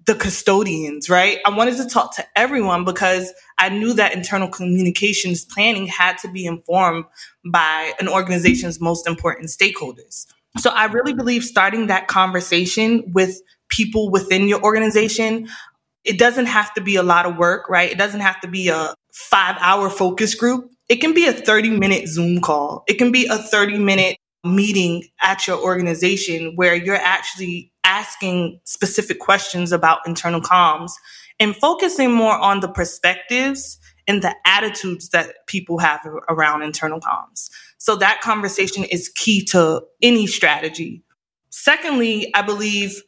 the 0.06 0.16
custodians, 0.16 1.12
right? 1.12 1.38
I 1.46 1.56
wanted 1.56 1.78
to 1.78 1.88
talk 1.88 2.16
to 2.16 2.26
everyone 2.36 2.86
because 2.86 3.32
I 3.60 3.70
knew 3.70 3.94
that 3.94 4.16
internal 4.16 4.48
communications 4.48 5.46
planning 5.46 5.86
had 5.86 6.18
to 6.20 6.32
be 6.32 6.46
informed 6.46 7.06
by 7.46 7.94
an 8.00 8.10
organization's 8.10 8.82
most 8.82 9.08
important 9.08 9.50
stakeholders. 9.50 10.26
So 10.58 10.70
I 10.70 10.86
really 10.86 11.14
believe 11.14 11.44
starting 11.44 11.88
that 11.88 12.08
conversation 12.08 13.12
with 13.14 13.42
people 13.70 14.12
within 14.12 14.48
your 14.48 14.62
organization, 14.62 15.48
it 16.04 16.20
doesn't 16.20 16.46
have 16.46 16.74
to 16.76 16.82
be 16.82 16.96
a 16.96 17.04
lot 17.04 17.26
of 17.26 17.38
work, 17.38 17.70
right? 17.70 17.92
It 17.92 17.98
doesn't 17.98 18.20
have 18.20 18.40
to 18.42 18.48
be 18.48 18.70
a 18.70 18.94
five 19.14 19.56
hour 19.60 19.90
focus 19.90 20.36
group. 20.36 20.70
It 20.90 20.98
can 20.98 21.14
be 21.14 21.26
a 21.26 21.34
30 21.34 21.72
minute 21.72 22.08
Zoom 22.08 22.42
call. 22.42 22.84
It 22.88 22.96
can 22.96 23.12
be 23.12 23.26
a 23.28 23.38
30 23.38 23.80
minute 23.80 24.18
meeting 24.44 25.04
at 25.22 25.48
your 25.48 25.58
organization 25.58 26.54
where 26.56 26.76
you're 26.76 26.96
actually 26.96 27.72
asking 27.84 28.60
specific 28.66 29.20
questions 29.20 29.72
about 29.72 30.00
internal 30.06 30.42
comms 30.42 30.92
and 31.40 31.56
focusing 31.56 32.12
more 32.12 32.38
on 32.38 32.60
the 32.60 32.68
perspectives 32.68 33.80
and 34.08 34.22
the 34.22 34.36
attitudes 34.46 35.10
that 35.10 35.46
people 35.48 35.78
have 35.80 36.02
around 36.30 36.62
internal 36.62 37.00
comms. 37.00 37.50
So 37.78 37.96
that 37.98 38.22
conversation 38.22 38.84
is 38.86 39.10
key 39.10 39.44
to 39.46 39.84
any 40.02 40.28
strategy. 40.28 41.04
Secondly, 41.50 42.32
I 42.34 42.42
believe 42.42 43.02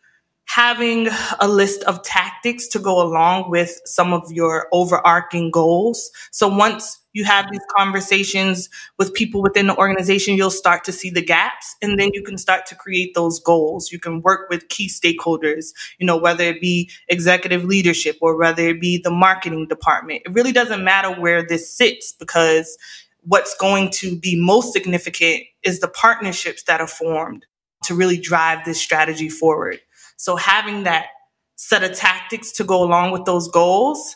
having 0.48 1.10
a 1.40 1.48
list 1.48 1.84
of 1.84 2.02
tactics 2.04 2.68
to 2.70 2.80
go 2.80 3.02
along 3.02 3.50
with 3.50 3.82
some 3.86 4.14
of 4.14 4.32
your 4.32 4.68
overarching 4.72 5.52
goals. 5.52 6.12
So 6.32 6.48
once 6.48 7.00
you 7.14 7.24
have 7.24 7.50
these 7.52 7.62
conversations 7.76 8.70
with 9.00 9.14
people 9.14 9.42
within 9.42 9.68
the 9.68 9.78
organization, 9.78 10.36
you'll 10.36 10.52
start 10.52 10.84
to 10.84 10.92
see 10.92 11.10
the 11.10 11.24
gaps 11.24 11.76
and 11.82 11.98
then 11.98 12.12
you 12.14 12.22
can 12.22 12.38
start 12.38 12.66
to 12.68 12.76
create 12.76 13.14
those 13.16 13.40
goals. 13.40 13.92
You 13.92 14.00
can 14.00 14.22
work 14.22 14.50
with 14.50 14.68
key 14.70 14.90
stakeholders, 14.90 15.68
you 15.98 16.06
know, 16.06 16.18
whether 16.18 16.44
it 16.44 16.62
be 16.62 16.92
executive 17.08 17.64
leadership 17.64 18.18
or 18.22 18.38
whether 18.38 18.68
it 18.68 18.82
be 18.82 19.00
the 19.02 19.12
marketing 19.12 19.68
department. 19.68 20.24
It 20.26 20.34
really 20.34 20.52
doesn't 20.52 20.84
matter 20.84 21.10
where 21.10 21.46
this 21.46 21.76
sits 21.76 22.14
because 22.14 22.78
what's 23.22 23.56
going 23.58 23.90
to 23.92 24.16
be 24.16 24.40
most 24.40 24.74
significant 24.74 25.44
is 25.64 25.80
the 25.80 25.88
partnerships 25.88 26.64
that 26.64 26.82
are 26.82 26.88
formed 26.88 27.46
to 27.86 27.96
really 27.96 28.18
drive 28.18 28.66
this 28.66 28.80
strategy 28.80 29.30
forward. 29.30 29.80
So 30.18 30.36
having 30.36 30.84
that 30.84 31.08
set 31.56 31.84
of 31.84 31.94
tactics 31.96 32.52
to 32.54 32.64
go 32.64 32.84
along 32.84 33.12
with 33.12 33.26
those 33.26 33.48
goals 33.48 34.16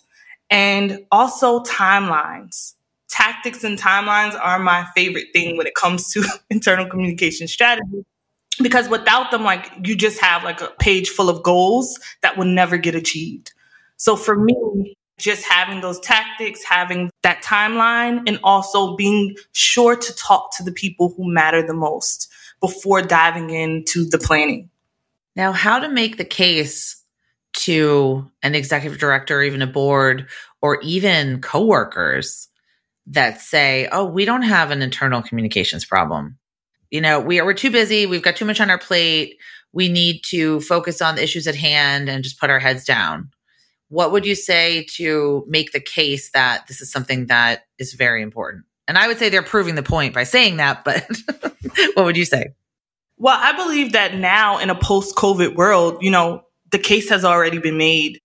and 0.49 1.05
also 1.11 1.63
timelines. 1.63 2.73
Tactics 3.09 3.63
and 3.63 3.77
timelines 3.77 4.37
are 4.41 4.59
my 4.59 4.85
favorite 4.95 5.27
thing 5.33 5.57
when 5.57 5.67
it 5.67 5.75
comes 5.75 6.11
to 6.13 6.23
internal 6.49 6.85
communication 6.85 7.47
strategy 7.47 8.05
because 8.61 8.89
without 8.89 9.31
them 9.31 9.43
like 9.43 9.71
you 9.83 9.95
just 9.95 10.19
have 10.19 10.43
like 10.43 10.61
a 10.61 10.67
page 10.79 11.09
full 11.09 11.29
of 11.29 11.43
goals 11.43 11.99
that 12.21 12.37
will 12.37 12.45
never 12.45 12.77
get 12.77 12.95
achieved. 12.95 13.53
So 13.97 14.15
for 14.15 14.35
me, 14.35 14.95
just 15.17 15.43
having 15.43 15.81
those 15.81 15.99
tactics, 15.99 16.63
having 16.63 17.09
that 17.23 17.43
timeline, 17.43 18.23
and 18.27 18.39
also 18.43 18.95
being 18.95 19.35
sure 19.51 19.95
to 19.95 20.15
talk 20.15 20.55
to 20.57 20.63
the 20.63 20.71
people 20.71 21.13
who 21.15 21.31
matter 21.31 21.65
the 21.65 21.73
most 21.73 22.31
before 22.61 23.01
diving 23.01 23.49
into 23.49 24.05
the 24.05 24.17
planning. 24.17 24.69
Now, 25.39 25.53
how 25.53 25.79
to 25.79 25.87
make 25.87 26.17
the 26.17 26.25
case 26.25 27.01
to 27.53 28.29
an 28.43 28.55
executive 28.55 28.99
director, 28.99 29.39
or 29.39 29.43
even 29.43 29.61
a 29.61 29.67
board, 29.67 30.27
or 30.61 30.81
even 30.81 31.39
coworkers 31.39 32.49
that 33.07 33.39
say, 33.39 33.87
oh, 33.93 34.03
we 34.03 34.25
don't 34.25 34.41
have 34.41 34.69
an 34.69 34.81
internal 34.81 35.21
communications 35.21 35.85
problem. 35.85 36.37
You 36.91 36.99
know, 36.99 37.21
we 37.21 37.39
are, 37.39 37.45
we're 37.45 37.53
too 37.53 37.71
busy. 37.71 38.05
We've 38.05 38.21
got 38.21 38.35
too 38.35 38.43
much 38.43 38.59
on 38.59 38.69
our 38.69 38.77
plate. 38.77 39.37
We 39.71 39.87
need 39.87 40.23
to 40.25 40.59
focus 40.59 41.01
on 41.01 41.15
the 41.15 41.23
issues 41.23 41.47
at 41.47 41.55
hand 41.55 42.09
and 42.09 42.21
just 42.21 42.37
put 42.37 42.49
our 42.49 42.59
heads 42.59 42.83
down 42.83 43.31
what 43.89 44.11
would 44.11 44.25
you 44.25 44.35
say 44.35 44.85
to 44.97 45.45
make 45.47 45.71
the 45.71 45.79
case 45.79 46.29
that 46.31 46.67
this 46.67 46.79
is 46.79 46.91
something 46.91 47.25
that 47.25 47.63
is 47.79 47.93
very 47.93 48.21
important? 48.21 48.65
And 48.87 48.97
I 48.97 49.07
would 49.07 49.17
say 49.17 49.29
they're 49.29 49.41
proving 49.41 49.75
the 49.75 49.83
point 49.83 50.13
by 50.13 50.25
saying 50.25 50.57
that, 50.57 50.83
but 50.83 51.05
what 51.95 52.05
would 52.05 52.17
you 52.17 52.25
say? 52.25 52.53
Well, 53.21 53.37
I 53.37 53.51
believe 53.51 53.91
that 53.91 54.15
now 54.15 54.59
in 54.59 54.69
a 54.69 54.75
post 54.75 55.17
COVID 55.17 55.55
world, 55.55 55.97
you 55.99 56.09
know, 56.09 56.43
the 56.71 56.79
case 56.79 57.09
has 57.09 57.25
already 57.25 57.59
been 57.59 57.77
made. 57.77 58.21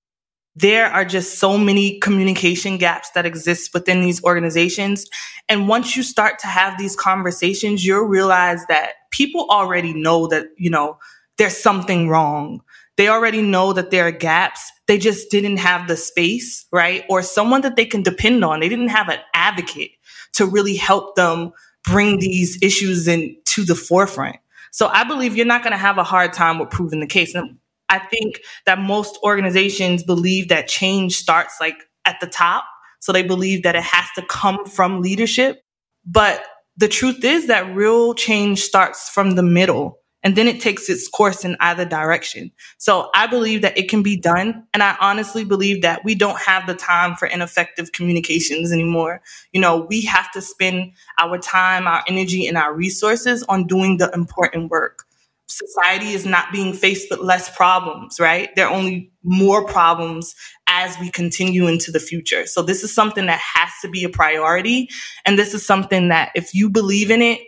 There 0.54 0.86
are 0.86 1.04
just 1.04 1.40
so 1.40 1.58
many 1.58 1.98
communication 1.98 2.78
gaps 2.78 3.10
that 3.16 3.26
exist 3.26 3.74
within 3.74 4.02
these 4.02 4.22
organizations. 4.22 5.06
And 5.48 5.66
once 5.66 5.96
you 5.96 6.04
start 6.04 6.38
to 6.40 6.46
have 6.46 6.78
these 6.78 6.94
conversations, 6.94 7.84
you'll 7.84 8.04
realize 8.04 8.64
that 8.68 8.92
people 9.10 9.48
already 9.50 9.92
know 9.92 10.28
that, 10.28 10.46
you 10.56 10.70
know, 10.70 10.96
there's 11.38 11.56
something 11.56 12.08
wrong. 12.08 12.60
They 12.96 13.08
already 13.08 13.42
know 13.42 13.72
that 13.72 13.90
there 13.90 14.06
are 14.06 14.12
gaps. 14.12 14.70
They 14.86 14.98
just 14.98 15.28
didn't 15.28 15.56
have 15.56 15.88
the 15.88 15.96
space, 15.96 16.66
right? 16.70 17.04
Or 17.10 17.20
someone 17.22 17.62
that 17.62 17.74
they 17.74 17.84
can 17.84 18.04
depend 18.04 18.44
on. 18.44 18.60
They 18.60 18.68
didn't 18.68 18.88
have 18.88 19.08
an 19.08 19.18
advocate 19.34 19.90
to 20.34 20.46
really 20.46 20.76
help 20.76 21.16
them 21.16 21.52
bring 21.82 22.20
these 22.20 22.62
issues 22.62 23.08
into 23.08 23.64
the 23.64 23.74
forefront. 23.74 24.36
So 24.74 24.88
I 24.88 25.04
believe 25.04 25.36
you're 25.36 25.46
not 25.46 25.62
going 25.62 25.70
to 25.70 25.78
have 25.78 25.98
a 25.98 26.02
hard 26.02 26.32
time 26.32 26.58
with 26.58 26.68
proving 26.68 26.98
the 26.98 27.06
case. 27.06 27.32
And 27.36 27.58
I 27.88 28.00
think 28.00 28.40
that 28.66 28.80
most 28.80 29.16
organizations 29.22 30.02
believe 30.02 30.48
that 30.48 30.66
change 30.66 31.14
starts 31.14 31.58
like 31.60 31.76
at 32.04 32.18
the 32.20 32.26
top. 32.26 32.64
So 32.98 33.12
they 33.12 33.22
believe 33.22 33.62
that 33.62 33.76
it 33.76 33.84
has 33.84 34.06
to 34.16 34.22
come 34.28 34.66
from 34.66 35.00
leadership. 35.00 35.60
But 36.04 36.44
the 36.76 36.88
truth 36.88 37.22
is 37.22 37.46
that 37.46 37.72
real 37.76 38.14
change 38.14 38.62
starts 38.62 39.08
from 39.08 39.36
the 39.36 39.44
middle 39.44 40.00
and 40.24 40.36
then 40.36 40.48
it 40.48 40.58
takes 40.58 40.88
its 40.88 41.06
course 41.06 41.44
in 41.44 41.54
either 41.60 41.84
direction. 41.84 42.50
So 42.78 43.10
I 43.14 43.26
believe 43.26 43.60
that 43.60 43.76
it 43.76 43.90
can 43.90 44.02
be 44.02 44.16
done. 44.16 44.64
And 44.72 44.82
I 44.82 44.96
honestly 44.98 45.44
believe 45.44 45.82
that 45.82 46.02
we 46.02 46.14
don't 46.14 46.38
have 46.38 46.66
the 46.66 46.74
time 46.74 47.14
for 47.14 47.26
ineffective 47.26 47.92
communications 47.92 48.72
anymore. 48.72 49.20
You 49.52 49.60
know, 49.60 49.86
we 49.88 50.00
have 50.06 50.32
to 50.32 50.40
spend 50.40 50.92
our 51.20 51.38
time, 51.38 51.86
our 51.86 52.02
energy, 52.08 52.46
and 52.46 52.56
our 52.56 52.74
resources 52.74 53.44
on 53.44 53.66
doing 53.66 53.98
the 53.98 54.10
important 54.14 54.70
work. 54.70 55.04
Society 55.46 56.14
is 56.14 56.24
not 56.24 56.50
being 56.50 56.72
faced 56.72 57.10
with 57.10 57.20
less 57.20 57.54
problems, 57.54 58.18
right? 58.18 58.48
There 58.56 58.66
are 58.66 58.74
only 58.74 59.12
more 59.22 59.66
problems 59.66 60.34
as 60.66 60.98
we 60.98 61.10
continue 61.10 61.66
into 61.66 61.92
the 61.92 62.00
future. 62.00 62.46
So 62.46 62.62
this 62.62 62.82
is 62.82 62.94
something 62.94 63.26
that 63.26 63.40
has 63.40 63.68
to 63.82 63.90
be 63.90 64.04
a 64.04 64.08
priority. 64.08 64.88
And 65.26 65.38
this 65.38 65.52
is 65.52 65.64
something 65.64 66.08
that 66.08 66.32
if 66.34 66.54
you 66.54 66.70
believe 66.70 67.10
in 67.10 67.20
it 67.20 67.40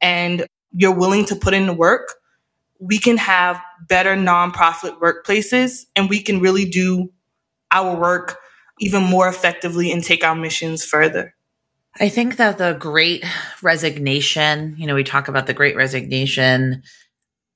and 0.00 0.46
you're 0.72 0.94
willing 0.94 1.24
to 1.26 1.36
put 1.36 1.54
in 1.54 1.66
the 1.66 1.72
work, 1.72 2.16
we 2.80 2.98
can 2.98 3.16
have 3.16 3.60
better 3.88 4.14
nonprofit 4.14 4.98
workplaces 5.00 5.84
and 5.94 6.10
we 6.10 6.20
can 6.20 6.40
really 6.40 6.64
do 6.64 7.12
our 7.70 7.98
work 7.98 8.38
even 8.80 9.02
more 9.02 9.28
effectively 9.28 9.92
and 9.92 10.02
take 10.02 10.24
our 10.24 10.34
missions 10.34 10.84
further. 10.84 11.34
I 12.00 12.08
think 12.08 12.36
that 12.36 12.58
the 12.58 12.76
great 12.78 13.24
resignation, 13.62 14.74
you 14.78 14.86
know, 14.86 14.96
we 14.96 15.04
talk 15.04 15.28
about 15.28 15.46
the 15.46 15.54
great 15.54 15.76
resignation 15.76 16.82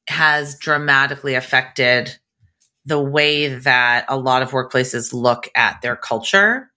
has 0.09 0.57
dramatically 0.57 1.35
affected 1.35 2.17
the 2.87 3.01
way 3.01 3.49
that 3.49 4.07
a 4.09 4.17
lot 4.17 4.43
of 4.43 4.53
workplaces 4.53 5.13
look 5.13 5.49
at 5.55 5.83
their 5.83 5.97
culture. 5.97 6.71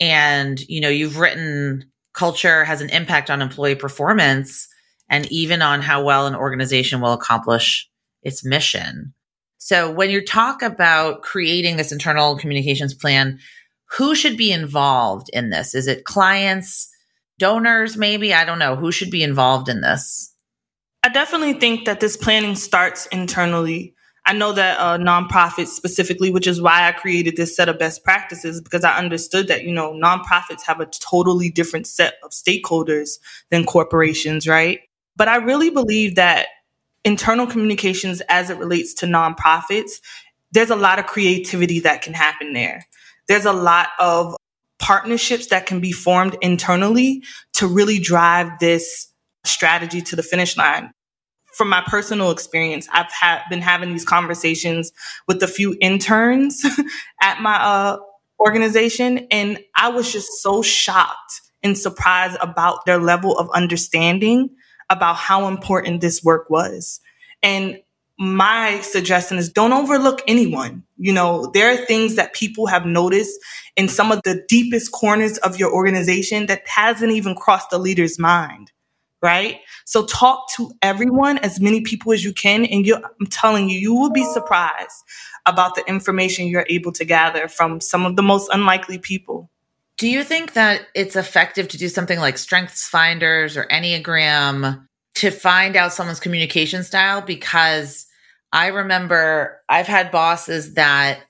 And, 0.00 0.60
you 0.60 0.80
know, 0.80 0.88
you've 0.88 1.18
written 1.18 1.90
culture 2.12 2.64
has 2.64 2.80
an 2.80 2.90
impact 2.90 3.30
on 3.30 3.40
employee 3.40 3.76
performance 3.76 4.66
and 5.10 5.30
even 5.30 5.60
on 5.60 5.82
how 5.82 6.02
well 6.02 6.26
an 6.26 6.34
organization 6.34 7.00
will 7.00 7.12
accomplish 7.12 7.90
its 8.22 8.44
mission. 8.44 9.12
So 9.58 9.90
when 9.90 10.08
you 10.08 10.24
talk 10.24 10.62
about 10.62 11.22
creating 11.22 11.76
this 11.76 11.92
internal 11.92 12.38
communications 12.38 12.94
plan, 12.94 13.40
who 13.90 14.14
should 14.14 14.36
be 14.36 14.52
involved 14.52 15.28
in 15.32 15.50
this? 15.50 15.74
Is 15.74 15.86
it 15.86 16.04
clients, 16.04 16.88
donors, 17.38 17.96
maybe? 17.96 18.32
I 18.32 18.44
don't 18.44 18.58
know. 18.58 18.76
Who 18.76 18.92
should 18.92 19.10
be 19.10 19.22
involved 19.22 19.68
in 19.68 19.80
this? 19.80 20.32
I 21.02 21.08
definitely 21.08 21.54
think 21.54 21.86
that 21.86 22.00
this 22.00 22.16
planning 22.16 22.54
starts 22.54 23.06
internally. 23.06 23.94
I 24.26 24.34
know 24.34 24.52
that 24.52 24.78
uh, 24.78 24.98
nonprofits 24.98 25.68
specifically, 25.68 26.30
which 26.30 26.46
is 26.46 26.60
why 26.60 26.86
I 26.86 26.92
created 26.92 27.36
this 27.36 27.56
set 27.56 27.68
of 27.68 27.78
best 27.78 28.04
practices, 28.04 28.60
because 28.60 28.84
I 28.84 28.96
understood 28.96 29.48
that, 29.48 29.64
you 29.64 29.72
know, 29.72 29.92
nonprofits 29.92 30.62
have 30.66 30.78
a 30.78 30.86
totally 30.86 31.50
different 31.50 31.86
set 31.86 32.14
of 32.22 32.30
stakeholders 32.30 33.18
than 33.50 33.64
corporations, 33.64 34.46
right? 34.46 34.80
But 35.20 35.28
I 35.28 35.36
really 35.36 35.68
believe 35.68 36.14
that 36.14 36.46
internal 37.04 37.46
communications 37.46 38.22
as 38.30 38.48
it 38.48 38.56
relates 38.56 38.94
to 38.94 39.06
nonprofits, 39.06 40.00
there's 40.52 40.70
a 40.70 40.76
lot 40.76 40.98
of 40.98 41.04
creativity 41.04 41.80
that 41.80 42.00
can 42.00 42.14
happen 42.14 42.54
there. 42.54 42.86
There's 43.28 43.44
a 43.44 43.52
lot 43.52 43.88
of 43.98 44.34
partnerships 44.78 45.48
that 45.48 45.66
can 45.66 45.78
be 45.78 45.92
formed 45.92 46.38
internally 46.40 47.22
to 47.52 47.66
really 47.66 47.98
drive 47.98 48.48
this 48.60 49.12
strategy 49.44 50.00
to 50.00 50.16
the 50.16 50.22
finish 50.22 50.56
line. 50.56 50.90
From 51.52 51.68
my 51.68 51.82
personal 51.86 52.30
experience, 52.30 52.88
I've 52.90 53.12
ha- 53.12 53.44
been 53.50 53.60
having 53.60 53.92
these 53.92 54.06
conversations 54.06 54.90
with 55.28 55.42
a 55.42 55.48
few 55.48 55.76
interns 55.82 56.64
at 57.20 57.42
my 57.42 57.56
uh, 57.56 57.98
organization, 58.38 59.26
and 59.30 59.58
I 59.76 59.90
was 59.90 60.10
just 60.10 60.40
so 60.40 60.62
shocked 60.62 61.42
and 61.62 61.76
surprised 61.76 62.38
about 62.40 62.86
their 62.86 62.98
level 62.98 63.36
of 63.36 63.50
understanding 63.50 64.48
about 64.90 65.16
how 65.16 65.48
important 65.48 66.00
this 66.00 66.22
work 66.22 66.50
was. 66.50 67.00
And 67.42 67.80
my 68.18 68.80
suggestion 68.82 69.38
is 69.38 69.48
don't 69.48 69.72
overlook 69.72 70.20
anyone. 70.28 70.84
You 70.98 71.14
know, 71.14 71.50
there 71.54 71.72
are 71.72 71.86
things 71.86 72.16
that 72.16 72.34
people 72.34 72.66
have 72.66 72.84
noticed 72.84 73.40
in 73.76 73.88
some 73.88 74.12
of 74.12 74.20
the 74.24 74.44
deepest 74.46 74.92
corners 74.92 75.38
of 75.38 75.58
your 75.58 75.72
organization 75.72 76.44
that 76.46 76.68
hasn't 76.68 77.12
even 77.12 77.34
crossed 77.34 77.70
the 77.70 77.78
leader's 77.78 78.18
mind. 78.18 78.72
Right. 79.22 79.60
So 79.84 80.06
talk 80.06 80.50
to 80.56 80.72
everyone, 80.80 81.38
as 81.38 81.60
many 81.60 81.82
people 81.82 82.12
as 82.12 82.24
you 82.24 82.32
can. 82.32 82.64
And 82.64 82.86
you, 82.86 82.96
I'm 82.96 83.26
telling 83.26 83.68
you, 83.68 83.78
you 83.78 83.94
will 83.94 84.10
be 84.10 84.24
surprised 84.24 84.96
about 85.46 85.74
the 85.74 85.86
information 85.86 86.46
you're 86.46 86.66
able 86.70 86.92
to 86.92 87.04
gather 87.04 87.48
from 87.48 87.80
some 87.80 88.06
of 88.06 88.16
the 88.16 88.22
most 88.22 88.48
unlikely 88.52 88.98
people. 88.98 89.50
Do 90.00 90.08
you 90.08 90.24
think 90.24 90.54
that 90.54 90.86
it's 90.94 91.14
effective 91.14 91.68
to 91.68 91.76
do 91.76 91.90
something 91.90 92.18
like 92.18 92.38
strengths 92.38 92.88
finders 92.88 93.58
or 93.58 93.66
Enneagram 93.66 94.82
to 95.16 95.30
find 95.30 95.76
out 95.76 95.92
someone's 95.92 96.20
communication 96.20 96.84
style? 96.84 97.20
Because 97.20 98.06
I 98.50 98.68
remember 98.68 99.60
I've 99.68 99.86
had 99.86 100.10
bosses 100.10 100.72
that 100.72 101.20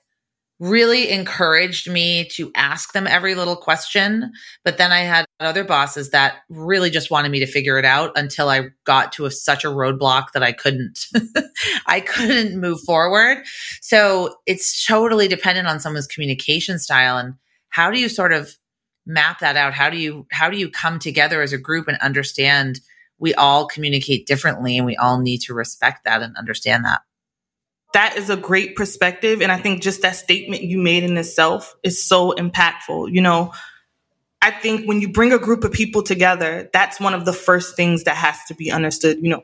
really 0.61 1.09
encouraged 1.09 1.91
me 1.91 2.29
to 2.29 2.49
ask 2.55 2.93
them 2.93 3.07
every 3.07 3.35
little 3.35 3.57
question. 3.57 4.31
But 4.63 4.77
then 4.77 4.93
I 4.93 5.01
had 5.01 5.25
other 5.41 5.65
bosses 5.65 6.11
that 6.11 6.37
really 6.47 6.89
just 6.89 7.11
wanted 7.11 7.29
me 7.29 7.39
to 7.39 7.47
figure 7.47 7.77
it 7.77 7.83
out 7.83 8.13
until 8.15 8.47
I 8.47 8.69
got 8.85 9.11
to 9.13 9.25
a, 9.25 9.31
such 9.31 9.65
a 9.65 9.69
roadblock 9.69 10.27
that 10.33 10.43
I 10.43 10.53
couldn't, 10.53 11.07
I 11.87 11.99
couldn't 11.99 12.57
move 12.57 12.79
forward. 12.85 13.43
So 13.81 14.35
it's 14.45 14.85
totally 14.85 15.27
dependent 15.27 15.67
on 15.67 15.81
someone's 15.81 16.07
communication 16.07 16.79
style. 16.79 17.17
And 17.17 17.33
how 17.67 17.91
do 17.91 17.99
you 17.99 18.07
sort 18.07 18.31
of 18.31 18.55
map 19.05 19.39
that 19.39 19.55
out. 19.55 19.73
How 19.73 19.89
do 19.89 19.97
you 19.97 20.27
how 20.31 20.49
do 20.49 20.57
you 20.57 20.69
come 20.69 20.99
together 20.99 21.41
as 21.41 21.53
a 21.53 21.57
group 21.57 21.87
and 21.87 21.97
understand? 21.97 22.79
We 23.19 23.33
all 23.35 23.67
communicate 23.67 24.25
differently 24.25 24.77
and 24.77 24.85
we 24.85 24.97
all 24.97 25.19
need 25.19 25.41
to 25.41 25.53
respect 25.53 26.05
that 26.05 26.21
and 26.21 26.35
understand 26.37 26.85
that. 26.85 27.01
That 27.93 28.17
is 28.17 28.29
a 28.29 28.37
great 28.37 28.75
perspective. 28.75 29.41
And 29.41 29.51
i 29.51 29.57
think 29.57 29.81
just 29.81 30.01
that 30.01 30.15
statement 30.15 30.63
you 30.63 30.77
made 30.77 31.03
in 31.03 31.17
itself 31.17 31.75
is 31.83 32.03
so 32.03 32.31
impactful. 32.31 33.11
You 33.11 33.21
know 33.21 33.53
i 34.41 34.49
think 34.49 34.87
when 34.87 35.01
you 35.01 35.11
bring 35.11 35.33
a 35.33 35.39
group 35.39 35.63
of 35.63 35.71
people 35.71 36.01
together 36.01 36.67
that's 36.73 36.99
one 36.99 37.13
of 37.13 37.25
the 37.25 37.33
first 37.33 37.75
things 37.75 38.05
that 38.05 38.15
has 38.15 38.43
to 38.47 38.55
be 38.55 38.71
understood. 38.71 39.17
You 39.21 39.29
know 39.29 39.43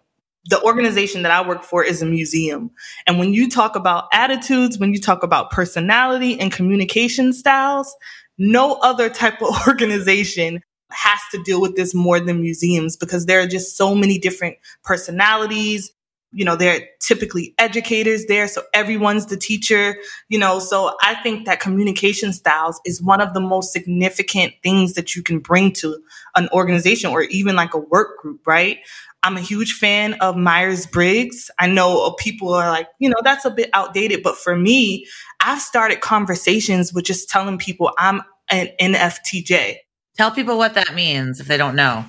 the 0.50 0.62
organization 0.64 1.24
that 1.24 1.32
I 1.32 1.46
work 1.46 1.64
for 1.64 1.84
is 1.84 2.02
a 2.02 2.06
museum. 2.06 2.72
And 3.06 3.20
when 3.20 3.34
you 3.34 3.50
talk 3.50 3.76
about 3.76 4.06
attitudes, 4.14 4.78
when 4.80 4.94
you 4.94 5.00
talk 5.00 5.24
about 5.24 5.52
personality 5.52 6.40
and 6.40 6.52
communication 6.52 7.34
styles, 7.34 7.94
no 8.38 8.74
other 8.76 9.10
type 9.10 9.42
of 9.42 9.56
organization 9.68 10.62
has 10.92 11.20
to 11.32 11.42
deal 11.44 11.62
with 11.62 11.76
this 11.76 11.94
more 11.94 12.20
than 12.20 12.42
museums 12.42 12.96
because 12.96 13.26
there 13.26 13.42
are 13.42 13.48
just 13.48 13.76
so 13.76 13.94
many 13.94 14.18
different 14.18 14.56
personalities. 14.84 15.92
You 16.34 16.46
know, 16.46 16.56
they're 16.56 16.82
typically 17.02 17.54
educators 17.58 18.26
there, 18.26 18.48
so 18.48 18.62
everyone's 18.74 19.28
the 19.28 19.38
teacher, 19.38 19.96
you 20.30 20.38
know. 20.38 20.60
So 20.60 20.96
I 21.02 21.16
think 21.16 21.46
that 21.46 21.60
communication 21.60 22.34
styles 22.34 22.80
is 22.86 23.02
one 23.02 23.22
of 23.22 23.34
the 23.34 23.40
most 23.40 23.72
significant 23.72 24.54
things 24.62 24.94
that 24.94 25.16
you 25.16 25.24
can 25.24 25.40
bring 25.40 25.72
to 25.74 25.98
an 26.36 26.50
organization 26.52 27.12
or 27.12 27.24
even 27.24 27.56
like 27.56 27.74
a 27.74 27.80
work 27.80 28.20
group, 28.20 28.46
right? 28.46 28.80
I'm 29.28 29.36
a 29.36 29.42
huge 29.42 29.74
fan 29.74 30.14
of 30.22 30.38
Myers 30.38 30.86
Briggs. 30.86 31.52
I 31.60 31.68
know 31.68 32.12
people 32.12 32.54
are 32.54 32.70
like, 32.70 32.88
you 32.98 33.10
know, 33.10 33.18
that's 33.26 33.44
a 33.44 33.50
bit 33.50 33.70
outdated, 33.74 34.24
but 34.24 34.38
for 34.38 34.56
me, 34.56 35.06
I've 35.42 35.62
started 35.62 36.00
conversations 36.00 36.94
with 36.94 37.04
just 37.04 37.28
telling 37.28 37.58
people 37.58 37.92
I'm 37.98 38.22
an 38.50 38.70
NFTJ. 38.80 39.80
Tell 40.16 40.32
people 40.32 40.58
what 40.58 40.76
that 40.76 40.96
means 40.96 41.42
if 41.42 41.48
they 41.48 41.58
don't 41.58 41.76
know. 41.76 42.06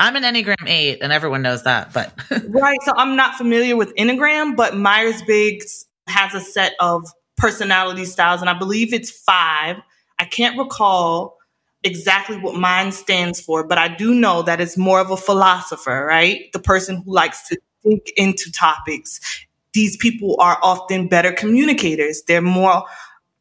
I'm 0.00 0.16
an 0.16 0.24
Enneagram 0.24 0.66
8 0.66 0.98
and 1.02 1.12
everyone 1.12 1.42
knows 1.42 1.62
that, 1.62 1.92
but 1.92 2.12
Right, 2.48 2.82
so 2.82 2.94
I'm 2.96 3.14
not 3.14 3.36
familiar 3.36 3.76
with 3.76 3.94
Enneagram, 3.94 4.56
but 4.56 4.76
Myers 4.76 5.22
Briggs 5.22 5.86
has 6.08 6.34
a 6.34 6.40
set 6.40 6.72
of 6.80 7.06
personality 7.36 8.06
styles, 8.06 8.40
and 8.40 8.50
I 8.50 8.58
believe 8.58 8.92
it's 8.92 9.12
five. 9.12 9.76
I 10.18 10.24
can't 10.24 10.58
recall 10.58 11.36
exactly 11.82 12.36
what 12.36 12.56
mine 12.56 12.92
stands 12.92 13.40
for, 13.40 13.66
but 13.66 13.78
I 13.78 13.88
do 13.88 14.14
know 14.14 14.42
that 14.42 14.60
it's 14.60 14.76
more 14.76 15.00
of 15.00 15.10
a 15.10 15.16
philosopher, 15.16 16.04
right? 16.06 16.52
The 16.52 16.58
person 16.58 17.02
who 17.02 17.14
likes 17.14 17.48
to 17.48 17.58
think 17.82 18.10
into 18.16 18.52
topics. 18.52 19.20
These 19.72 19.96
people 19.96 20.36
are 20.40 20.58
often 20.62 21.08
better 21.08 21.32
communicators. 21.32 22.22
They're 22.26 22.42
more 22.42 22.84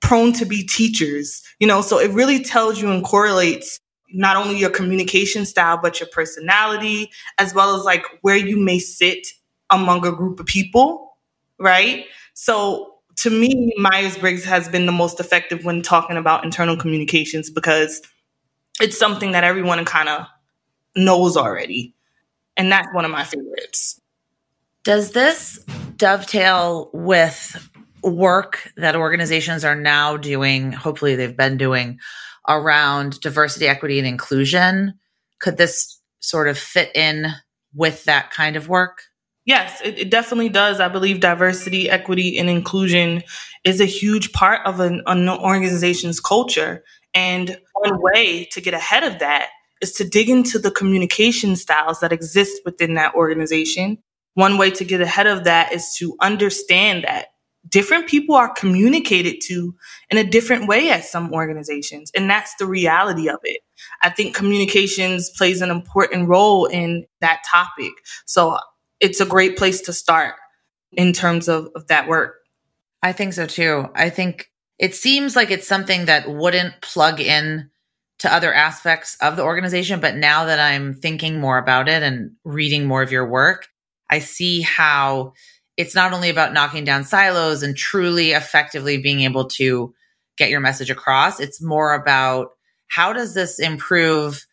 prone 0.02 0.34
to 0.34 0.46
be 0.46 0.64
teachers, 0.64 1.44
you 1.60 1.68
know, 1.68 1.82
so 1.82 2.00
it 2.00 2.12
really 2.12 2.42
tells 2.42 2.82
you 2.82 2.92
and 2.92 3.04
correlates 3.04 3.80
not 4.12 4.38
only 4.38 4.58
your 4.58 4.70
communication 4.70 5.46
style, 5.46 5.78
but 5.82 6.00
your 6.00 6.10
personality, 6.10 7.12
as 7.38 7.54
well 7.54 7.76
as 7.76 7.84
like 7.84 8.04
where 8.22 8.38
you 8.38 8.58
may 8.58 8.80
sit 8.80 9.28
among 9.70 10.06
a 10.06 10.12
group 10.12 10.40
of 10.40 10.46
people, 10.46 11.18
right? 11.60 12.06
So 12.34 12.96
to 13.18 13.30
me, 13.30 13.74
Myers 13.78 14.18
Briggs 14.18 14.46
has 14.46 14.70
been 14.70 14.86
the 14.86 14.92
most 14.92 15.20
effective 15.20 15.66
when 15.66 15.82
talking 15.82 16.18
about 16.18 16.44
internal 16.44 16.78
communications 16.78 17.50
because 17.50 18.02
it's 18.80 18.98
something 18.98 19.32
that 19.32 19.44
everyone 19.44 19.84
kind 19.86 20.10
of 20.10 20.26
knows 20.96 21.38
already. 21.38 21.96
And 22.58 22.72
that's 22.72 22.88
one 22.94 23.06
of 23.06 23.12
my 23.12 23.24
favorites. 23.24 24.00
Does 24.84 25.12
this 25.12 25.64
dovetail 25.96 26.90
with 26.94 27.70
work 28.04 28.72
that 28.78 28.96
organizations 28.96 29.64
are 29.64 29.76
now 29.76 30.18
doing? 30.18 30.72
Hopefully, 30.72 31.16
they've 31.16 31.36
been 31.36 31.58
doing 31.58 32.00
around 32.48 33.20
diversity, 33.20 33.68
equity, 33.68 34.00
and 34.00 34.08
inclusion. 34.08 34.96
Could 35.40 35.58
this 35.58 36.00
sort 36.20 36.48
of 36.48 36.58
fit 36.58 36.92
in 36.96 37.28
with 37.74 38.06
that 38.06 38.32
kind 38.32 38.56
of 38.56 38.68
work? 38.68 39.04
Yes, 39.46 39.82
it, 39.84 39.98
it, 39.98 40.12
definitely 40.12 40.50
does. 40.50 40.80
I 40.80 40.90
believe 40.90 41.22
diversity, 41.22 41.90
equity, 41.90 42.38
and 42.38 42.50
inclusion 42.50 43.24
is 43.64 43.82
a 43.82 43.86
huge 43.86 44.32
part 44.32 44.66
of 44.66 44.80
an, 44.80 45.02
an 45.08 45.28
organization's 45.28 46.20
culture. 46.20 46.84
And 47.20 47.58
one 47.74 48.02
way 48.02 48.46
to 48.46 48.62
get 48.62 48.74
ahead 48.74 49.04
of 49.04 49.20
that 49.20 49.50
is 49.82 49.92
to 49.94 50.08
dig 50.08 50.30
into 50.30 50.58
the 50.58 50.72
communication 50.72 51.58
styles 51.58 52.00
that 52.00 52.14
exist 52.14 52.62
within 52.64 52.94
that 52.94 53.14
organization. 53.14 53.98
One 54.36 54.58
way 54.58 54.72
to 54.72 54.86
get 54.86 55.02
ahead 55.02 55.28
of 55.28 55.44
that 55.44 55.74
is 55.74 55.94
to 55.98 56.16
understand 56.22 57.04
that 57.04 57.28
different 57.68 58.08
people 58.08 58.36
are 58.36 58.54
communicated 58.54 59.42
to 59.48 59.76
in 60.10 60.18
a 60.18 60.24
different 60.24 60.70
way 60.70 60.92
at 60.92 61.04
some 61.04 61.34
organizations. 61.34 62.10
And 62.16 62.30
that's 62.30 62.56
the 62.56 62.66
reality 62.66 63.28
of 63.28 63.40
it. 63.44 63.60
I 64.02 64.12
think 64.12 64.34
communications 64.34 65.30
plays 65.30 65.62
an 65.62 65.72
important 65.72 66.30
role 66.30 66.68
in 66.68 67.06
that 67.20 67.42
topic. 67.52 67.92
So 68.28 68.60
it's 69.02 69.20
a 69.20 69.26
great 69.26 69.58
place 69.58 69.82
to 69.82 69.94
start 69.94 70.36
in 70.94 71.12
terms 71.12 71.50
of, 71.50 71.68
of 71.76 71.88
that 71.88 72.08
work. 72.08 72.36
I 73.04 73.12
think 73.12 73.34
so 73.34 73.46
too. 73.46 73.90
I 73.94 74.10
think 74.10 74.50
it 74.80 74.96
seems 74.96 75.36
like 75.36 75.52
it's 75.52 75.68
something 75.68 76.06
that 76.06 76.30
wouldn't 76.30 76.82
plug 76.82 77.20
in 77.20 77.70
to 78.20 78.34
other 78.34 78.54
aspects 78.54 79.18
of 79.22 79.36
the 79.36 79.44
organization. 79.44 80.00
But 80.00 80.16
now 80.16 80.46
that 80.46 80.60
I'm 80.60 80.94
thinking 80.94 81.40
more 81.40 81.58
about 81.58 81.88
it 81.90 82.02
and 82.02 82.32
reading 82.44 82.86
more 82.86 83.02
of 83.02 83.12
your 83.12 83.28
work, 83.28 83.68
I 84.10 84.20
see 84.20 84.62
how 84.62 85.34
it's 85.78 85.96
not 85.96 86.14
only 86.14 86.30
about 86.30 86.54
knocking 86.54 86.84
down 86.84 87.04
silos 87.04 87.62
and 87.62 87.76
truly 87.76 88.32
effectively 88.32 88.98
being 88.98 89.22
able 89.22 89.46
to 89.46 89.94
get 90.38 90.50
your 90.50 90.60
message 90.60 90.90
across, 90.90 91.40
it's 91.40 91.62
more 91.62 91.94
about 91.94 92.50
how 92.88 93.14
does 93.14 93.34
this 93.34 93.60
improve 93.60 94.46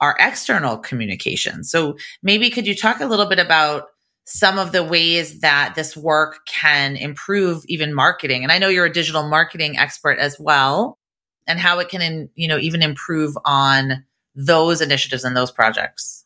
our 0.00 0.16
external 0.18 0.76
communication? 0.76 1.64
So 1.64 1.96
maybe 2.22 2.50
could 2.50 2.66
you 2.66 2.74
talk 2.74 3.00
a 3.00 3.06
little 3.06 3.26
bit 3.26 3.38
about 3.38 3.84
some 4.24 4.58
of 4.58 4.72
the 4.72 4.82
ways 4.82 5.40
that 5.40 5.74
this 5.74 5.96
work 5.96 6.46
can 6.46 6.96
improve 6.96 7.62
even 7.66 7.92
marketing. 7.92 8.42
And 8.42 8.50
I 8.50 8.58
know 8.58 8.68
you're 8.68 8.86
a 8.86 8.92
digital 8.92 9.28
marketing 9.28 9.76
expert 9.78 10.18
as 10.18 10.38
well, 10.40 10.98
and 11.46 11.58
how 11.58 11.78
it 11.78 11.88
can, 11.90 12.30
you 12.34 12.48
know, 12.48 12.58
even 12.58 12.82
improve 12.82 13.36
on 13.44 14.04
those 14.34 14.80
initiatives 14.80 15.24
and 15.24 15.36
those 15.36 15.50
projects. 15.50 16.24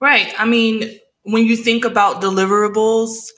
Right. 0.00 0.32
I 0.38 0.46
mean, 0.46 0.98
when 1.22 1.44
you 1.44 1.56
think 1.56 1.84
about 1.84 2.22
deliverables 2.22 3.28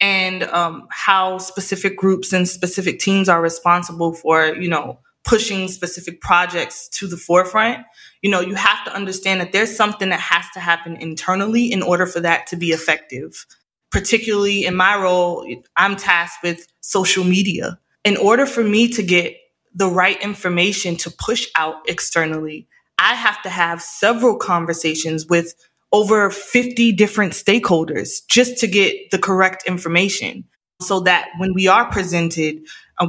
and 0.00 0.44
um, 0.44 0.86
how 0.90 1.38
specific 1.38 1.96
groups 1.96 2.32
and 2.32 2.48
specific 2.48 3.00
teams 3.00 3.28
are 3.28 3.42
responsible 3.42 4.14
for, 4.14 4.54
you 4.54 4.68
know, 4.68 5.00
pushing 5.28 5.68
specific 5.68 6.22
projects 6.22 6.88
to 6.88 7.06
the 7.06 7.16
forefront, 7.16 7.84
you 8.22 8.30
know, 8.30 8.40
you 8.40 8.54
have 8.54 8.82
to 8.86 8.94
understand 8.94 9.42
that 9.42 9.52
there's 9.52 9.76
something 9.76 10.08
that 10.08 10.18
has 10.18 10.46
to 10.54 10.58
happen 10.58 10.96
internally 10.96 11.70
in 11.70 11.82
order 11.82 12.06
for 12.06 12.18
that 12.18 12.46
to 12.46 12.56
be 12.56 12.70
effective. 12.70 13.44
Particularly 13.90 14.64
in 14.64 14.74
my 14.74 14.96
role, 14.96 15.46
I'm 15.76 15.96
tasked 15.96 16.42
with 16.42 16.66
social 16.80 17.24
media. 17.24 17.78
In 18.04 18.16
order 18.16 18.46
for 18.46 18.64
me 18.64 18.88
to 18.88 19.02
get 19.02 19.36
the 19.74 19.88
right 19.88 20.20
information 20.22 20.96
to 20.96 21.10
push 21.10 21.46
out 21.56 21.76
externally, 21.86 22.66
I 22.98 23.14
have 23.14 23.42
to 23.42 23.50
have 23.50 23.82
several 23.82 24.36
conversations 24.36 25.26
with 25.26 25.54
over 25.92 26.30
50 26.30 26.92
different 26.92 27.34
stakeholders 27.34 28.26
just 28.30 28.56
to 28.58 28.66
get 28.66 29.10
the 29.10 29.18
correct 29.18 29.64
information 29.66 30.44
so 30.80 31.00
that 31.00 31.28
when 31.38 31.52
we 31.54 31.66
are 31.66 31.90
presented 31.90 32.60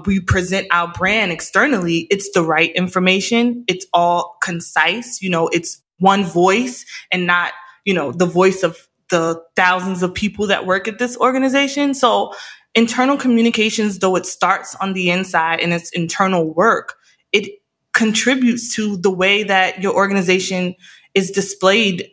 we 0.05 0.19
present 0.19 0.67
our 0.71 0.91
brand 0.91 1.31
externally, 1.31 2.07
it's 2.11 2.31
the 2.31 2.43
right 2.43 2.71
information. 2.75 3.63
It's 3.67 3.85
all 3.93 4.37
concise. 4.41 5.21
You 5.21 5.29
know, 5.29 5.47
it's 5.49 5.81
one 5.99 6.23
voice 6.23 6.85
and 7.11 7.25
not, 7.25 7.53
you 7.85 7.93
know, 7.93 8.11
the 8.11 8.25
voice 8.25 8.63
of 8.63 8.87
the 9.09 9.41
thousands 9.55 10.03
of 10.03 10.13
people 10.13 10.47
that 10.47 10.65
work 10.65 10.87
at 10.87 10.99
this 10.99 11.17
organization. 11.17 11.93
So 11.93 12.33
internal 12.75 13.17
communications, 13.17 13.99
though 13.99 14.15
it 14.15 14.25
starts 14.25 14.75
on 14.75 14.93
the 14.93 15.09
inside 15.09 15.59
and 15.59 15.73
it's 15.73 15.91
internal 15.91 16.53
work, 16.53 16.95
it 17.31 17.59
contributes 17.93 18.75
to 18.75 18.97
the 18.97 19.11
way 19.11 19.43
that 19.43 19.81
your 19.81 19.93
organization 19.93 20.75
is 21.13 21.31
displayed 21.31 22.09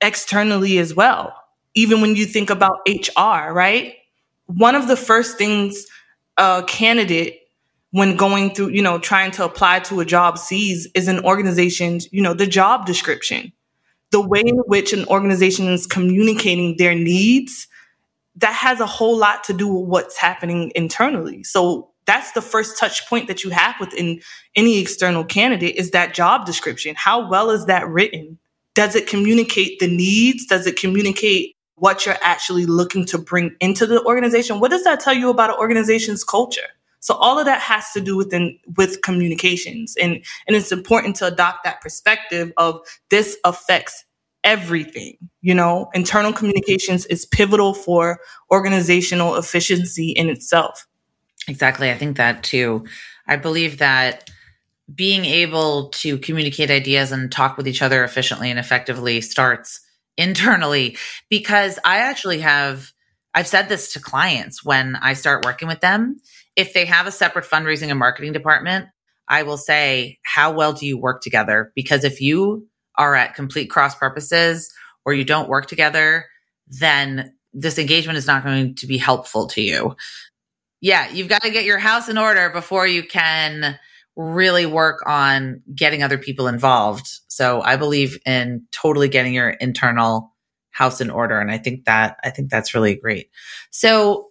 externally 0.00 0.78
as 0.78 0.94
well. 0.94 1.34
Even 1.74 2.00
when 2.00 2.16
you 2.16 2.24
think 2.24 2.50
about 2.50 2.78
HR, 2.86 3.52
right? 3.52 3.94
One 4.46 4.74
of 4.74 4.88
the 4.88 4.96
first 4.96 5.36
things 5.36 5.86
a 6.38 6.64
candidate 6.66 7.40
when 7.90 8.16
going 8.16 8.54
through, 8.54 8.68
you 8.68 8.82
know, 8.82 8.98
trying 8.98 9.30
to 9.32 9.44
apply 9.44 9.80
to 9.80 10.00
a 10.00 10.04
job 10.04 10.38
sees 10.38 10.86
is 10.94 11.08
an 11.08 11.24
organization's, 11.24 12.10
you 12.12 12.22
know, 12.22 12.34
the 12.34 12.46
job 12.46 12.86
description. 12.86 13.52
The 14.10 14.26
way 14.26 14.40
in 14.40 14.56
which 14.66 14.92
an 14.92 15.04
organization 15.06 15.68
is 15.68 15.86
communicating 15.86 16.76
their 16.78 16.94
needs, 16.94 17.68
that 18.36 18.54
has 18.54 18.80
a 18.80 18.86
whole 18.86 19.16
lot 19.16 19.44
to 19.44 19.52
do 19.52 19.66
with 19.66 19.88
what's 19.88 20.16
happening 20.16 20.72
internally. 20.74 21.42
So 21.42 21.90
that's 22.06 22.32
the 22.32 22.40
first 22.40 22.78
touch 22.78 23.06
point 23.08 23.26
that 23.28 23.44
you 23.44 23.50
have 23.50 23.74
within 23.80 24.20
any 24.54 24.78
external 24.78 25.24
candidate 25.24 25.76
is 25.76 25.90
that 25.90 26.14
job 26.14 26.46
description. 26.46 26.94
How 26.96 27.28
well 27.28 27.50
is 27.50 27.66
that 27.66 27.86
written? 27.88 28.38
Does 28.74 28.94
it 28.94 29.08
communicate 29.08 29.78
the 29.78 29.88
needs? 29.88 30.46
Does 30.46 30.66
it 30.66 30.78
communicate 30.78 31.56
what 31.78 32.06
you're 32.06 32.16
actually 32.20 32.66
looking 32.66 33.04
to 33.06 33.18
bring 33.18 33.54
into 33.60 33.86
the 33.86 34.04
organization. 34.04 34.60
What 34.60 34.70
does 34.70 34.84
that 34.84 35.00
tell 35.00 35.14
you 35.14 35.30
about 35.30 35.50
an 35.50 35.56
organization's 35.56 36.24
culture? 36.24 36.68
So 37.00 37.14
all 37.14 37.38
of 37.38 37.46
that 37.46 37.60
has 37.60 37.92
to 37.92 38.00
do 38.00 38.16
within 38.16 38.58
with 38.76 39.02
communications. 39.02 39.94
And 40.00 40.24
and 40.46 40.56
it's 40.56 40.72
important 40.72 41.16
to 41.16 41.26
adopt 41.26 41.64
that 41.64 41.80
perspective 41.80 42.52
of 42.56 42.80
this 43.10 43.36
affects 43.44 44.04
everything. 44.44 45.16
You 45.40 45.54
know, 45.54 45.90
internal 45.94 46.32
communications 46.32 47.06
is 47.06 47.26
pivotal 47.26 47.74
for 47.74 48.20
organizational 48.50 49.36
efficiency 49.36 50.10
in 50.10 50.28
itself. 50.28 50.86
Exactly. 51.46 51.90
I 51.90 51.96
think 51.96 52.16
that 52.16 52.42
too. 52.42 52.84
I 53.26 53.36
believe 53.36 53.78
that 53.78 54.30
being 54.92 55.24
able 55.24 55.90
to 55.90 56.18
communicate 56.18 56.70
ideas 56.70 57.12
and 57.12 57.30
talk 57.30 57.56
with 57.56 57.68
each 57.68 57.82
other 57.82 58.04
efficiently 58.04 58.50
and 58.50 58.58
effectively 58.58 59.20
starts 59.20 59.80
internally 60.18 60.98
because 61.30 61.78
I 61.84 61.98
actually 61.98 62.40
have 62.40 62.92
I've 63.34 63.46
said 63.46 63.68
this 63.68 63.92
to 63.92 64.00
clients 64.00 64.64
when 64.64 64.96
I 64.96 65.12
start 65.12 65.44
working 65.44 65.68
with 65.68 65.80
them. 65.80 66.20
If 66.56 66.74
they 66.74 66.86
have 66.86 67.06
a 67.06 67.12
separate 67.12 67.44
fundraising 67.44 67.88
and 67.88 67.98
marketing 67.98 68.32
department, 68.32 68.86
I 69.28 69.44
will 69.44 69.58
say, 69.58 70.18
How 70.24 70.52
well 70.52 70.72
do 70.72 70.86
you 70.86 70.98
work 70.98 71.22
together? 71.22 71.72
Because 71.74 72.04
if 72.04 72.20
you 72.20 72.66
are 72.96 73.14
at 73.14 73.34
complete 73.34 73.70
cross 73.70 73.94
purposes 73.94 74.72
or 75.04 75.14
you 75.14 75.24
don't 75.24 75.48
work 75.48 75.66
together, 75.66 76.26
then 76.66 77.34
this 77.52 77.78
engagement 77.78 78.18
is 78.18 78.26
not 78.26 78.44
going 78.44 78.74
to 78.74 78.86
be 78.86 78.98
helpful 78.98 79.46
to 79.48 79.62
you. 79.62 79.94
Yeah, 80.80 81.08
you've 81.10 81.28
got 81.28 81.42
to 81.42 81.50
get 81.50 81.64
your 81.64 81.78
house 81.78 82.08
in 82.08 82.18
order 82.18 82.50
before 82.50 82.86
you 82.86 83.02
can 83.02 83.78
really 84.16 84.66
work 84.66 85.02
on 85.06 85.62
getting 85.74 86.02
other 86.02 86.18
people 86.18 86.48
involved. 86.48 87.08
So 87.38 87.62
I 87.62 87.76
believe 87.76 88.18
in 88.26 88.66
totally 88.72 89.06
getting 89.06 89.32
your 89.32 89.50
internal 89.50 90.34
house 90.70 91.00
in 91.00 91.08
order. 91.08 91.38
And 91.38 91.52
I 91.52 91.58
think 91.58 91.84
that, 91.84 92.16
I 92.24 92.30
think 92.30 92.50
that's 92.50 92.74
really 92.74 92.96
great. 92.96 93.30
So 93.70 94.30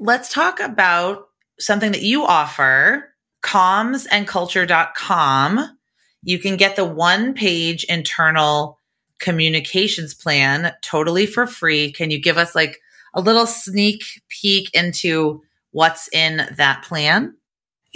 let's 0.00 0.32
talk 0.32 0.58
about 0.58 1.28
something 1.60 1.92
that 1.92 2.02
you 2.02 2.24
offer, 2.24 3.14
commsandculture.com. 3.44 5.78
You 6.24 6.38
can 6.40 6.56
get 6.56 6.74
the 6.74 6.84
one 6.84 7.32
page 7.32 7.84
internal 7.84 8.80
communications 9.20 10.12
plan 10.12 10.72
totally 10.82 11.26
for 11.26 11.46
free. 11.46 11.92
Can 11.92 12.10
you 12.10 12.20
give 12.20 12.38
us 12.38 12.56
like 12.56 12.80
a 13.14 13.20
little 13.20 13.46
sneak 13.46 14.02
peek 14.28 14.74
into 14.74 15.44
what's 15.70 16.08
in 16.12 16.44
that 16.56 16.82
plan? 16.82 17.36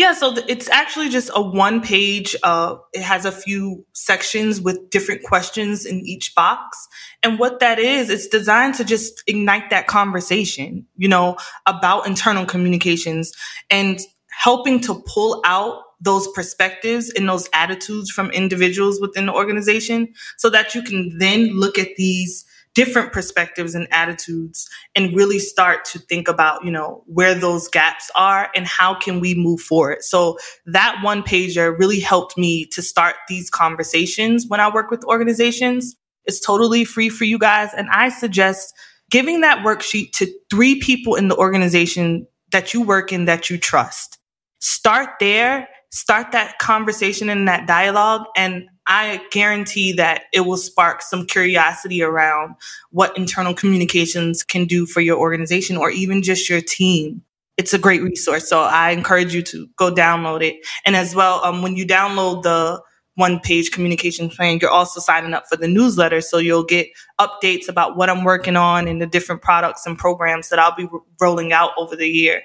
Yeah, 0.03 0.15
so 0.15 0.35
it's 0.49 0.69
actually 0.69 1.11
just 1.11 1.31
a 1.33 1.41
one 1.41 1.81
page. 1.81 2.35
Uh, 2.43 2.75
it 2.93 3.03
has 3.03 3.25
a 3.25 3.31
few 3.31 3.87
sections 3.93 4.61
with 4.61 4.91
different 4.91 5.23
questions 5.23 5.87
in 5.87 6.01
each 6.01 6.35
box. 6.35 6.89
And 7.23 7.39
what 7.39 7.61
that 7.61 7.79
is, 7.79 8.11
it's 8.11 8.27
designed 8.27 8.75
to 8.75 8.85
just 8.85 9.23
ignite 9.29 9.71
that 9.71 9.87
conversation, 9.87 10.85
you 10.97 11.07
know, 11.07 11.37
about 11.67 12.09
internal 12.09 12.45
communications 12.45 13.33
and 13.71 14.01
helping 14.27 14.81
to 14.81 15.05
pull 15.07 15.41
out 15.45 15.85
those 16.01 16.27
perspectives 16.33 17.11
and 17.11 17.29
those 17.29 17.49
attitudes 17.55 18.11
from 18.11 18.29
individuals 18.33 19.01
within 19.01 19.27
the 19.27 19.33
organization 19.33 20.13
so 20.37 20.51
that 20.51 20.75
you 20.75 20.83
can 20.83 21.17
then 21.19 21.47
look 21.57 21.79
at 21.79 21.95
these 21.97 22.45
different 22.75 23.13
perspectives 23.13 23.75
and 23.75 23.87
attitudes 23.93 24.69
and 24.95 25.15
really 25.15 25.39
start 25.39 25.85
to 25.85 25.99
think 25.99 26.29
about, 26.29 26.65
you 26.65 26.71
know, 26.71 27.03
where 27.07 27.35
those 27.35 27.69
gaps 27.69 28.11
are 28.15 28.51
and 28.55 28.67
how 28.67 28.95
can 28.95 29.21
we 29.21 29.35
move 29.35 29.61
forward. 29.61 30.03
So 30.03 30.39
that 30.67 30.99
one 31.03 31.23
pager 31.23 31.79
really 31.79 32.01
helped 32.01 32.39
me 32.39 32.67
to 32.67 32.81
start 32.81 33.17
these 33.29 33.51
conversations 33.51 34.47
when 34.49 34.61
I 34.61 34.73
work 34.73 34.91
with 34.91 35.05
organizations. 35.05 35.95
It's 36.25 36.41
totally 36.41 36.85
free 36.85 37.09
for 37.09 37.25
you 37.25 37.39
guys. 37.39 37.71
And 37.77 37.89
I 37.91 38.09
suggest 38.09 38.75
giving 39.11 39.43
that 39.43 39.65
worksheet 39.65 40.13
to 40.13 40.33
three 40.51 40.81
people 40.81 41.15
in 41.15 41.29
the 41.29 41.37
organization 41.37 42.27
that 42.53 42.73
you 42.73 42.83
work 42.83 43.13
in 43.13 43.27
that 43.27 43.51
you 43.51 43.59
trust. 43.59 44.19
Start 44.61 45.11
there, 45.21 45.69
start 45.91 46.33
that 46.33 46.59
conversation 46.59 47.29
and 47.29 47.49
that 47.49 47.67
dialogue. 47.67 48.23
And 48.37 48.69
I 48.87 49.21
guarantee 49.31 49.93
that 49.93 50.25
it 50.33 50.41
will 50.41 50.57
spark 50.57 51.03
some 51.03 51.27
curiosity 51.27 52.03
around 52.03 52.57
what 52.91 53.17
internal 53.17 53.55
communications 53.55 54.43
can 54.43 54.65
do 54.65 54.87
for 54.87 55.01
your 55.01 55.19
organization 55.19 55.77
or 55.77 55.91
even 55.91 56.23
just 56.23 56.51
your 56.51 56.61
team. 56.61 57.23
It's 57.57 57.73
a 57.73 57.79
great 57.79 58.03
resource. 58.03 58.49
So 58.49 58.63
I 58.63 58.91
encourage 58.91 59.35
you 59.35 59.43
to 59.43 59.69
go 59.77 59.95
download 59.95 60.43
it. 60.43 60.67
And 60.85 60.97
as 60.97 61.15
well, 61.15 61.45
um, 61.45 61.63
when 61.63 61.77
you 61.77 61.87
download 61.87 62.43
the 62.43 62.83
one 63.15 63.41
page 63.41 63.71
communication 63.71 64.29
plan, 64.29 64.59
you're 64.61 64.71
also 64.71 64.99
signing 64.99 65.35
up 65.35 65.45
for 65.49 65.57
the 65.57 65.69
newsletter. 65.69 66.21
So 66.21 66.39
you'll 66.39 66.65
get 66.65 66.89
updates 67.21 67.69
about 67.69 67.97
what 67.97 68.09
I'm 68.09 68.25
working 68.25 68.57
on 68.57 68.89
and 68.89 69.01
the 69.01 69.07
different 69.07 69.43
products 69.43 69.87
and 69.87 69.99
programs 69.99 70.49
that 70.49 70.59
I'll 70.59 70.75
be 70.75 70.89
rolling 71.21 71.53
out 71.53 71.73
over 71.77 71.95
the 71.95 72.09
year. 72.09 72.43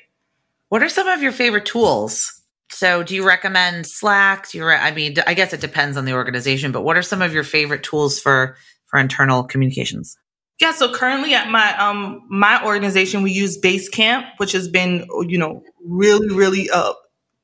What 0.69 0.83
are 0.83 0.89
some 0.89 1.07
of 1.07 1.21
your 1.21 1.31
favorite 1.31 1.65
tools 1.65 2.36
so, 2.77 3.01
do 3.01 3.15
you 3.15 3.25
recommend 3.25 3.87
Slack? 3.87 4.51
Do 4.51 4.59
you? 4.59 4.65
Re- 4.67 4.75
I 4.75 4.91
mean, 4.91 5.15
I 5.25 5.33
guess 5.33 5.51
it 5.51 5.61
depends 5.61 5.97
on 5.97 6.05
the 6.05 6.13
organization, 6.13 6.71
but 6.71 6.83
what 6.83 6.95
are 6.95 7.01
some 7.01 7.23
of 7.23 7.33
your 7.33 7.43
favorite 7.43 7.81
tools 7.81 8.19
for 8.19 8.55
for 8.85 8.99
internal 8.99 9.43
communications? 9.43 10.15
Yeah, 10.61 10.73
so 10.73 10.93
currently 10.93 11.33
at 11.33 11.49
my 11.49 11.75
um 11.77 12.21
my 12.29 12.63
organization, 12.63 13.23
we 13.23 13.31
use 13.31 13.59
Basecamp, 13.59 14.27
which 14.37 14.51
has 14.51 14.67
been 14.67 15.07
you 15.27 15.39
know 15.39 15.63
really 15.87 16.29
really 16.29 16.69
uh 16.69 16.93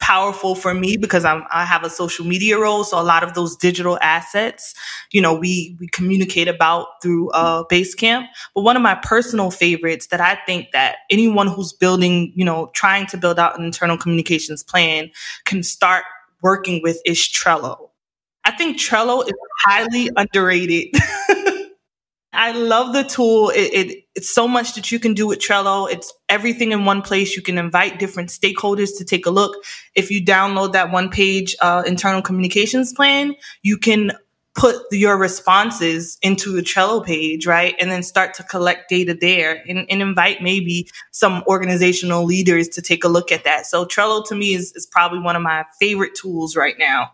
powerful 0.04 0.54
for 0.54 0.74
me 0.74 0.98
because 0.98 1.24
I'm, 1.24 1.46
I 1.50 1.64
have 1.64 1.86
a 1.86 1.90
social 1.90 2.26
media 2.26 2.60
role. 2.60 2.84
So 2.84 3.00
a 3.00 3.02
lot 3.02 3.24
of 3.24 3.36
those 3.36 3.56
digital 3.56 3.98
assets, 4.02 4.76
you 5.14 5.22
know, 5.22 5.34
we, 5.34 5.78
we 5.80 5.88
communicate 5.88 6.50
about 6.50 6.88
through 7.02 7.30
uh, 7.30 7.64
Basecamp. 7.72 8.28
But 8.54 8.64
one 8.64 8.76
of 8.76 8.82
my 8.82 8.96
personal 8.96 9.50
favorites 9.50 10.08
that 10.08 10.20
I 10.20 10.36
think 10.46 10.72
that 10.74 10.98
anyone 11.10 11.48
who's 11.48 11.72
building, 11.72 12.34
you 12.36 12.44
know, 12.44 12.70
trying 12.74 13.06
to 13.08 13.18
build 13.18 13.40
out 13.40 13.58
an 13.58 13.64
internal 13.64 13.98
communications 13.98 14.62
plan 14.62 15.10
can 15.46 15.64
start 15.64 16.04
working 16.42 16.82
with 16.84 17.00
is 17.06 17.20
Trello. 17.20 17.90
I 18.44 18.52
think 18.52 18.78
Trello 18.78 19.26
is 19.26 19.34
highly 19.62 20.10
underrated. 20.18 20.94
I 22.34 22.52
love 22.52 22.94
the 22.94 23.04
tool. 23.04 23.50
It, 23.50 23.74
it, 23.74 24.04
it's 24.16 24.34
so 24.34 24.48
much 24.48 24.74
that 24.74 24.92
you 24.92 25.00
can 25.00 25.14
do 25.14 25.28
with 25.28 25.40
Trello. 25.40 25.90
It's 25.92 26.12
everything 26.30 26.72
in 26.72 26.86
one 26.86 27.02
place. 27.02 27.36
You 27.36 27.42
can 27.42 27.58
invite 27.58 28.00
different 28.00 28.30
stakeholders 28.30 28.98
to 28.98 29.06
take 29.06 29.26
a 29.26 29.30
look. 29.30 29.64
If 29.96 30.10
you 30.10 30.24
download 30.24 30.74
that 30.74 30.92
one 30.92 31.10
page 31.10 31.56
uh, 31.62 31.84
internal 31.86 32.22
communications 32.22 32.92
plan, 32.92 33.36
you 33.62 33.78
can 33.78 34.14
put 34.56 34.76
your 34.92 35.18
responses 35.18 36.18
into 36.22 36.58
a 36.58 36.62
Trello 36.62 37.04
page, 37.04 37.48
right? 37.48 37.76
And 37.80 37.92
then 37.92 38.04
start 38.04 38.36
to 38.36 38.44
collect 38.44 38.90
data 38.90 39.16
there 39.20 39.64
and, 39.68 39.86
and 39.90 40.02
invite 40.02 40.42
maybe 40.42 40.88
some 41.12 41.44
organizational 41.48 42.24
leaders 42.24 42.68
to 42.70 42.82
take 42.82 43.04
a 43.04 43.08
look 43.08 43.32
at 43.32 43.44
that. 43.46 43.66
So 43.66 43.86
Trello 43.86 44.26
to 44.28 44.36
me 44.36 44.54
is, 44.54 44.72
is 44.74 44.86
probably 44.86 45.20
one 45.20 45.36
of 45.36 45.42
my 45.42 45.66
favorite 45.80 46.14
tools 46.16 46.56
right 46.56 46.76
now. 46.78 47.14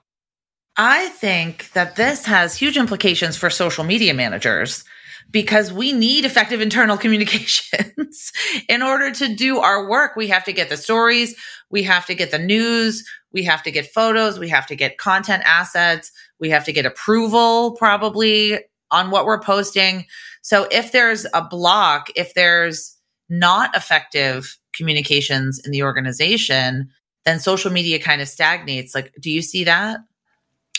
I 0.76 1.08
think 1.10 1.72
that 1.74 1.96
this 1.96 2.26
has 2.26 2.56
huge 2.56 2.78
implications 2.78 3.36
for 3.36 3.50
social 3.50 3.84
media 3.84 4.14
managers 4.14 4.84
because 5.32 5.72
we 5.72 5.92
need 5.94 6.26
effective 6.26 6.62
internal 6.62 6.98
communications 7.06 8.32
in 8.68 8.82
order 8.82 9.12
to 9.12 9.36
do 9.36 9.60
our 9.60 9.90
work. 9.90 10.16
We 10.16 10.28
have 10.28 10.44
to 10.46 10.54
get 10.54 10.70
the 10.70 10.78
stories. 10.78 11.36
We 11.70 11.84
have 11.84 12.06
to 12.08 12.16
get 12.16 12.32
the 12.32 12.40
news. 12.40 13.08
We 13.32 13.44
have 13.44 13.64
to 13.64 13.72
get 13.72 13.92
photos. 13.92 14.40
We 14.40 14.50
have 14.50 14.66
to 14.68 14.76
get 14.76 14.98
content 14.98 15.44
assets. 15.46 16.12
We 16.40 16.50
have 16.50 16.66
to 16.66 16.74
get 16.74 16.86
approval 16.86 17.76
probably 17.76 18.60
on 18.92 19.12
what 19.12 19.26
we're 19.26 19.42
posting. 19.42 20.06
So 20.42 20.68
if 20.72 20.92
there's 20.92 21.26
a 21.34 21.44
block, 21.48 22.10
if 22.16 22.34
there's 22.34 22.98
not 23.30 23.76
effective 23.76 24.58
communications 24.74 25.62
in 25.64 25.72
the 25.72 25.84
organization, 25.84 26.90
then 27.26 27.40
social 27.40 27.72
media 27.72 28.00
kind 28.00 28.22
of 28.22 28.28
stagnates. 28.28 28.96
Like, 28.96 29.14
do 29.20 29.30
you 29.30 29.42
see 29.42 29.64
that? 29.66 30.00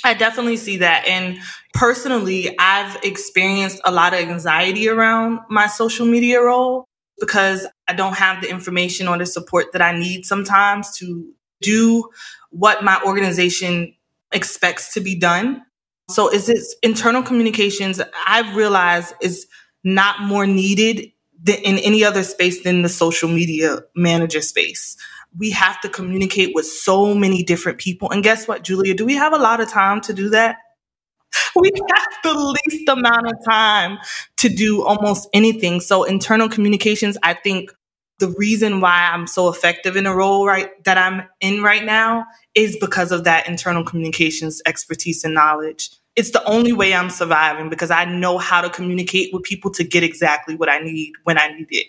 I 0.05 0.15
definitely 0.15 0.57
see 0.57 0.79
that. 0.79 1.07
And 1.07 1.39
personally, 1.75 2.57
I've 2.59 2.97
experienced 3.03 3.81
a 3.85 3.93
lot 3.93 4.15
of 4.15 4.21
anxiety 4.21 4.89
around 4.89 5.41
my 5.49 5.67
social 5.67 6.07
media 6.07 6.41
role 6.43 6.87
because 7.19 7.67
I 7.87 7.93
don't 7.93 8.17
have 8.17 8.41
the 8.43 8.51
information 8.51 9.09
or 9.09 9.19
the 9.19 9.27
support 9.27 9.73
that 9.73 9.83
I 9.83 9.97
need 9.99 10.25
sometimes 10.25 10.97
to 10.99 11.31
do 11.61 12.09
what 12.51 12.83
my 12.83 13.01
organization 13.05 13.95
expects 14.33 14.95
to 14.95 15.01
be 15.01 15.15
done. 15.15 15.63
So 16.09 16.33
is 16.33 16.49
it 16.49 16.61
internal 16.83 17.23
communications 17.23 18.01
I've 18.27 18.57
realized 18.57 19.15
is 19.21 19.47
not 19.85 20.23
more 20.23 20.47
needed 20.47 21.13
in 21.47 21.79
any 21.79 22.05
other 22.05 22.23
space 22.23 22.63
than 22.65 22.83
the 22.83 22.89
social 22.89 23.29
media 23.29 23.79
manager 23.95 24.41
space 24.41 24.97
we 25.39 25.51
have 25.51 25.81
to 25.83 25.89
communicate 25.89 26.55
with 26.55 26.67
so 26.67 27.15
many 27.15 27.43
different 27.43 27.79
people. 27.79 28.11
And 28.11 28.23
guess 28.23 28.49
what, 28.49 28.65
Julia? 28.65 28.95
Do 28.95 29.05
we 29.05 29.15
have 29.15 29.33
a 29.33 29.39
lot 29.39 29.61
of 29.61 29.69
time 29.69 30.01
to 30.03 30.13
do 30.13 30.31
that? 30.31 30.57
We 31.55 31.71
have 31.95 32.07
the 32.25 32.35
least 32.35 32.89
amount 32.89 33.27
of 33.27 33.35
time 33.45 33.99
to 34.39 34.49
do 34.49 34.83
almost 34.85 35.29
anything. 35.33 35.81
So 35.81 36.03
internal 36.03 36.49
communications, 36.49 37.17
I 37.23 37.35
think 37.35 37.71
the 38.19 38.35
reason 38.37 38.81
why 38.81 39.11
I'm 39.13 39.27
so 39.27 39.49
effective 39.49 39.97
in 39.97 40.07
a 40.07 40.15
role 40.15 40.47
right 40.47 40.71
that 40.85 40.99
I'm 40.99 41.23
in 41.41 41.63
right 41.63 41.85
now 41.85 42.27
is 42.55 42.77
because 42.81 43.13
of 43.13 43.25
that 43.25 43.49
internal 43.49 43.85
communications 43.85 44.61
expertise 44.67 45.25
and 45.25 45.35
knowledge. 45.35 45.91
It's 46.17 46.33
the 46.33 46.45
only 46.45 46.73
way 46.73 46.93
I'm 46.93 47.11
surviving 47.11 47.71
because 47.71 47.91
I 47.91 48.05
know 48.05 48.37
how 48.37 48.61
to 48.61 48.69
communicate 48.69 49.33
with 49.33 49.45
people 49.45 49.71
to 49.73 49.85
get 49.85 50.03
exactly 50.03 50.57
what 50.57 50.69
I 50.69 50.81
need 50.81 51.13
when 51.25 51.39
I 51.39 51.49
need 51.49 51.69
it. 51.71 51.87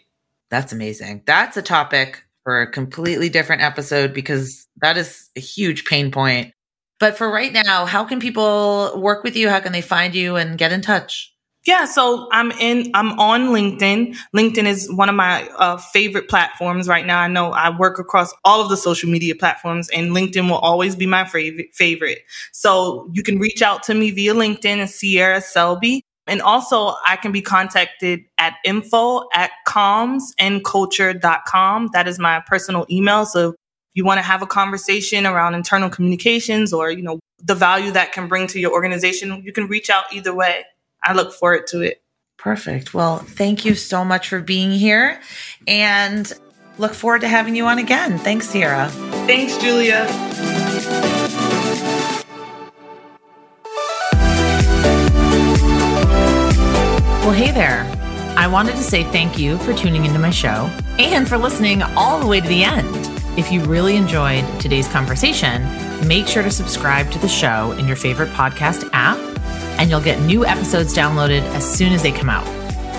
That's 0.49 0.71
amazing. 0.71 1.23
That's 1.25 1.57
a 1.57 1.61
topic 1.61 2.23
for 2.43 2.61
a 2.61 2.71
completely 2.71 3.29
different 3.29 3.61
episode 3.61 4.13
because 4.13 4.67
that 4.81 4.97
is 4.97 5.29
a 5.35 5.39
huge 5.39 5.85
pain 5.85 6.11
point. 6.11 6.53
But 6.99 7.17
for 7.17 7.31
right 7.31 7.51
now, 7.51 7.85
how 7.85 8.03
can 8.03 8.19
people 8.19 8.93
work 9.01 9.23
with 9.23 9.35
you? 9.35 9.49
How 9.49 9.59
can 9.59 9.71
they 9.71 9.81
find 9.81 10.13
you 10.13 10.35
and 10.35 10.57
get 10.57 10.71
in 10.71 10.81
touch? 10.81 11.33
Yeah, 11.65 11.85
so 11.85 12.27
I'm 12.31 12.51
in, 12.53 12.89
I'm 12.95 13.19
on 13.19 13.49
LinkedIn. 13.49 14.15
LinkedIn 14.35 14.65
is 14.65 14.91
one 14.91 15.09
of 15.09 15.15
my 15.15 15.47
uh, 15.57 15.77
favorite 15.77 16.27
platforms 16.27 16.87
right 16.87 17.05
now. 17.05 17.19
I 17.19 17.27
know 17.27 17.51
I 17.51 17.75
work 17.75 17.99
across 17.99 18.33
all 18.43 18.61
of 18.61 18.69
the 18.69 18.77
social 18.77 19.09
media 19.09 19.35
platforms 19.35 19.87
and 19.89 20.09
LinkedIn 20.09 20.49
will 20.49 20.57
always 20.57 20.95
be 20.95 21.05
my 21.05 21.23
favorite, 21.23 21.67
favorite. 21.73 22.19
So 22.51 23.07
you 23.13 23.21
can 23.21 23.37
reach 23.37 23.61
out 23.61 23.83
to 23.83 23.93
me 23.93 24.09
via 24.09 24.33
LinkedIn, 24.33 24.87
Sierra 24.89 25.39
Selby. 25.39 26.03
And 26.27 26.41
also, 26.41 26.95
I 27.05 27.15
can 27.15 27.31
be 27.31 27.41
contacted 27.41 28.25
at 28.37 28.55
info 28.63 29.27
at 29.33 29.51
commsandculture.com. 29.67 31.89
That 31.93 32.07
is 32.07 32.19
my 32.19 32.43
personal 32.45 32.85
email. 32.91 33.25
So 33.25 33.49
if 33.49 33.55
you 33.95 34.05
want 34.05 34.19
to 34.19 34.21
have 34.21 34.41
a 34.41 34.47
conversation 34.47 35.25
around 35.25 35.55
internal 35.55 35.89
communications 35.89 36.71
or, 36.73 36.91
you 36.91 37.01
know, 37.01 37.19
the 37.43 37.55
value 37.55 37.91
that 37.91 38.13
can 38.13 38.27
bring 38.27 38.47
to 38.47 38.59
your 38.59 38.71
organization, 38.71 39.41
you 39.43 39.51
can 39.51 39.67
reach 39.67 39.89
out 39.89 40.05
either 40.13 40.33
way. 40.33 40.63
I 41.03 41.13
look 41.13 41.33
forward 41.33 41.67
to 41.67 41.81
it. 41.81 42.01
Perfect. 42.37 42.93
Well, 42.93 43.17
thank 43.19 43.65
you 43.65 43.75
so 43.75 44.05
much 44.05 44.29
for 44.29 44.41
being 44.41 44.71
here 44.71 45.19
and 45.67 46.31
look 46.77 46.93
forward 46.93 47.21
to 47.21 47.27
having 47.27 47.55
you 47.55 47.65
on 47.65 47.77
again. 47.77 48.17
Thanks, 48.17 48.49
Sierra. 48.49 48.87
Thanks, 49.27 49.57
Julia. 49.57 50.07
Well, 57.21 57.33
hey 57.33 57.51
there. 57.51 57.85
I 58.35 58.47
wanted 58.47 58.71
to 58.71 58.83
say 58.83 59.03
thank 59.03 59.37
you 59.37 59.59
for 59.59 59.75
tuning 59.75 60.05
into 60.05 60.17
my 60.17 60.31
show 60.31 60.71
and 60.97 61.29
for 61.29 61.37
listening 61.37 61.83
all 61.95 62.19
the 62.19 62.25
way 62.25 62.41
to 62.41 62.47
the 62.47 62.63
end. 62.63 62.89
If 63.37 63.51
you 63.51 63.63
really 63.63 63.95
enjoyed 63.95 64.43
today's 64.59 64.87
conversation, 64.87 65.61
make 66.07 66.25
sure 66.25 66.41
to 66.41 66.49
subscribe 66.49 67.11
to 67.11 67.19
the 67.19 67.27
show 67.27 67.73
in 67.73 67.85
your 67.85 67.95
favorite 67.95 68.29
podcast 68.29 68.89
app, 68.91 69.19
and 69.79 69.91
you'll 69.91 70.01
get 70.01 70.19
new 70.21 70.47
episodes 70.47 70.97
downloaded 70.97 71.43
as 71.53 71.63
soon 71.63 71.93
as 71.93 72.01
they 72.01 72.11
come 72.11 72.27
out. 72.27 72.47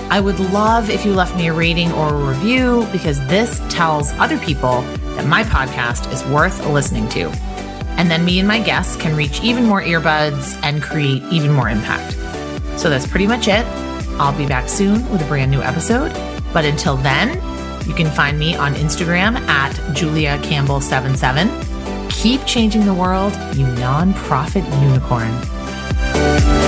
I 0.09 0.21
would 0.21 0.39
love 0.39 0.89
if 0.89 1.05
you 1.05 1.13
left 1.13 1.35
me 1.35 1.49
a 1.49 1.53
rating 1.53 1.91
or 1.91 2.07
a 2.07 2.25
review 2.29 2.87
because 2.93 3.19
this 3.27 3.59
tells 3.69 4.13
other 4.13 4.37
people 4.37 4.83
that 5.17 5.27
my 5.27 5.43
podcast 5.43 6.09
is 6.13 6.23
worth 6.27 6.65
listening 6.67 7.09
to. 7.09 7.27
And 7.99 8.09
then 8.09 8.23
me 8.23 8.39
and 8.39 8.47
my 8.47 8.61
guests 8.61 8.95
can 8.95 9.17
reach 9.17 9.43
even 9.43 9.65
more 9.65 9.81
earbuds 9.81 10.57
and 10.63 10.81
create 10.81 11.23
even 11.23 11.51
more 11.51 11.67
impact. 11.67 12.13
So 12.79 12.89
that's 12.89 13.05
pretty 13.05 13.27
much 13.27 13.49
it. 13.49 13.67
I'll 14.19 14.37
be 14.37 14.47
back 14.47 14.69
soon 14.69 15.09
with 15.09 15.21
a 15.21 15.25
brand 15.25 15.51
new 15.51 15.61
episode. 15.61 16.13
But 16.53 16.65
until 16.65 16.97
then, 16.97 17.35
you 17.87 17.93
can 17.93 18.09
find 18.11 18.39
me 18.39 18.55
on 18.55 18.73
Instagram 18.75 19.37
at 19.47 19.95
Julia 19.95 20.37
Campbell77. 20.39 22.11
Keep 22.11 22.45
changing 22.45 22.85
the 22.85 22.93
world, 22.93 23.33
you 23.55 23.65
nonprofit 23.65 24.63
unicorn. 24.81 26.62